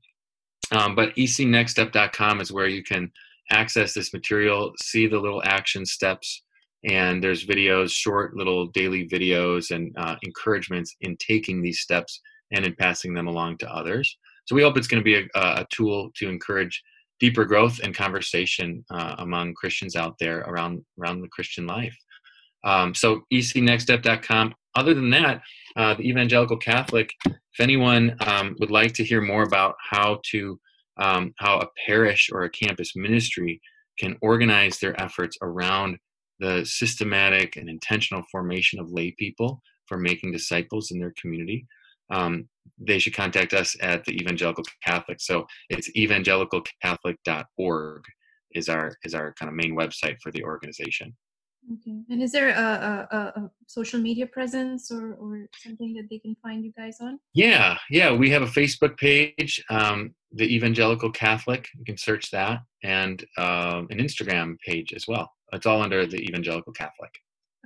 Um, 0.73 0.95
but 0.95 1.15
ecnextstep.com 1.17 2.41
is 2.41 2.53
where 2.53 2.69
you 2.69 2.83
can 2.83 3.11
access 3.51 3.93
this 3.93 4.13
material, 4.13 4.73
see 4.81 5.07
the 5.07 5.19
little 5.19 5.43
action 5.45 5.85
steps, 5.85 6.45
and 6.89 7.23
there's 7.23 7.47
videos, 7.47 7.91
short 7.91 8.37
little 8.37 8.67
daily 8.69 9.09
videos, 9.09 9.75
and 9.75 9.95
uh, 9.99 10.17
encouragements 10.23 10.97
in 11.01 11.17
taking 11.17 11.61
these 11.61 11.81
steps 11.81 12.21
and 12.53 12.65
in 12.65 12.75
passing 12.77 13.15
them 13.15 13.27
along 13.27 13.59
to 13.59 13.71
others. 13.71 14.17
So 14.47 14.55
we 14.55 14.63
hope 14.63 14.77
it's 14.77 14.87
going 14.87 15.03
to 15.03 15.05
be 15.05 15.17
a, 15.17 15.29
a 15.35 15.67
tool 15.71 16.11
to 16.17 16.29
encourage 16.29 16.83
deeper 17.21 17.45
growth 17.45 17.81
and 17.83 17.95
conversation 17.95 18.85
uh, 18.91 19.17
among 19.19 19.55
Christians 19.55 19.95
out 19.95 20.17
there 20.19 20.41
around 20.41 20.83
around 20.99 21.21
the 21.21 21.29
Christian 21.29 21.67
life. 21.67 21.97
Um, 22.65 22.95
so 22.95 23.23
ecnextstep.com 23.33 24.55
other 24.77 24.95
than 24.95 25.11
that, 25.11 25.43
uh, 25.77 25.95
the 25.95 26.09
Evangelical 26.09 26.57
Catholic, 26.57 27.13
if 27.25 27.61
anyone 27.61 28.17
um, 28.21 28.57
would 28.61 28.71
like 28.71 28.93
to 28.95 29.05
hear 29.05 29.21
more 29.21 29.43
about 29.43 29.75
how 29.91 30.21
to 30.31 30.59
um, 30.97 31.33
how 31.39 31.59
a 31.59 31.67
parish 31.87 32.29
or 32.31 32.43
a 32.43 32.51
campus 32.51 32.95
ministry 32.95 33.61
can 33.99 34.17
organize 34.21 34.79
their 34.79 35.01
efforts 35.01 35.37
around 35.41 35.99
the 36.41 36.65
systematic 36.65 37.57
and 37.57 37.69
intentional 37.69 38.23
formation 38.31 38.79
of 38.79 38.93
lay 38.93 39.13
people 39.13 39.61
for 39.87 39.99
making 39.99 40.33
disciples 40.33 40.91
in 40.91 40.99
their 40.99 41.13
community, 41.21 41.67
um, 42.11 42.49
they 42.79 42.99
should 42.99 43.15
contact 43.15 43.53
us 43.53 43.77
at 43.81 44.05
the 44.05 44.13
Evangelical 44.13 44.65
Catholic. 44.85 45.21
So 45.21 45.47
it's 45.69 45.91
evangelicalcatholic.org 45.93 48.03
is 48.53 48.69
our 48.69 48.97
is 49.05 49.15
our 49.15 49.33
kind 49.35 49.49
of 49.49 49.55
main 49.55 49.77
website 49.77 50.17
for 50.21 50.33
the 50.33 50.43
organization. 50.43 51.17
Okay. 51.73 52.03
And 52.09 52.23
is 52.23 52.33
there 52.33 52.49
a, 52.49 53.07
a, 53.13 53.19
a, 53.19 53.51
social 53.67 54.01
media 54.01 54.27
presence 54.27 54.91
or, 54.91 55.15
or 55.15 55.47
something 55.55 55.95
that 55.95 56.09
they 56.11 56.19
can 56.19 56.35
find 56.43 56.65
you 56.65 56.73
guys 56.77 56.97
on? 57.01 57.21
Yeah, 57.35 57.77
yeah. 57.91 58.13
We 58.13 58.31
have 58.31 58.43
a 58.43 58.47
Facebook 58.47 58.97
page, 58.97 59.63
um, 59.69 60.15
the 60.33 60.53
Evangelical 60.53 61.13
Catholic. 61.13 61.69
You 61.77 61.85
can 61.85 61.99
search 61.99 62.31
that, 62.31 62.61
and 62.83 63.23
um, 63.37 63.87
an 63.91 63.99
Instagram 63.99 64.59
page 64.67 64.95
as 64.95 65.07
well. 65.07 65.31
It's 65.53 65.67
all 65.67 65.83
under 65.83 66.07
the 66.07 66.23
Evangelical 66.23 66.73
Catholic. 66.73 67.13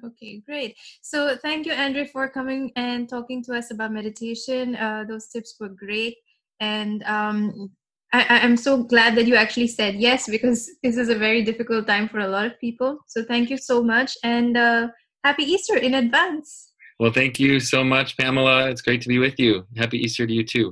Okay, 0.07 0.43
great. 0.47 0.77
So 1.03 1.37
thank 1.37 1.67
you, 1.67 1.73
Andre, 1.73 2.07
for 2.07 2.29
coming 2.29 2.73
and 2.77 3.09
talking 3.09 3.43
to 3.45 3.55
us 3.55 3.71
about 3.71 3.93
meditation. 3.93 4.77
Uh, 4.77 5.05
those 5.09 5.29
tips 5.29 5.57
were 5.59 5.69
great. 5.69 6.17
And 6.61 7.03
um, 7.05 7.71
I, 8.13 8.39
am 8.39 8.57
so 8.57 8.83
glad 8.83 9.17
that 9.17 9.27
you 9.27 9.35
actually 9.35 9.67
said 9.67 9.97
yes 9.97 10.29
because 10.29 10.71
this 10.83 10.97
is 10.97 11.09
a 11.09 11.17
very 11.17 11.43
difficult 11.43 11.87
time 11.87 12.09
for 12.09 12.21
a 12.21 12.29
lot 12.29 12.47
of 12.47 12.59
people. 12.61 12.99
So 13.07 13.25
thank 13.25 13.51
you 13.51 13.57
so 13.57 13.83
much 13.83 14.17
and 14.23 14.57
uh, 14.57 14.89
happy 15.25 15.45
Easter 15.45 15.77
in 15.77 15.95
advance. 15.95 16.71
Well, 17.01 17.13
thank 17.13 17.41
you 17.41 17.59
so 17.59 17.83
much, 17.83 18.17
Pamela. 18.17 18.71
It's 18.71 18.83
great 18.83 19.03
to 19.03 19.09
be 19.09 19.19
with 19.19 19.39
you. 19.39 19.67
Happy 19.77 19.99
Easter 19.99 20.27
to 20.27 20.33
you 20.33 20.45
too. 20.45 20.71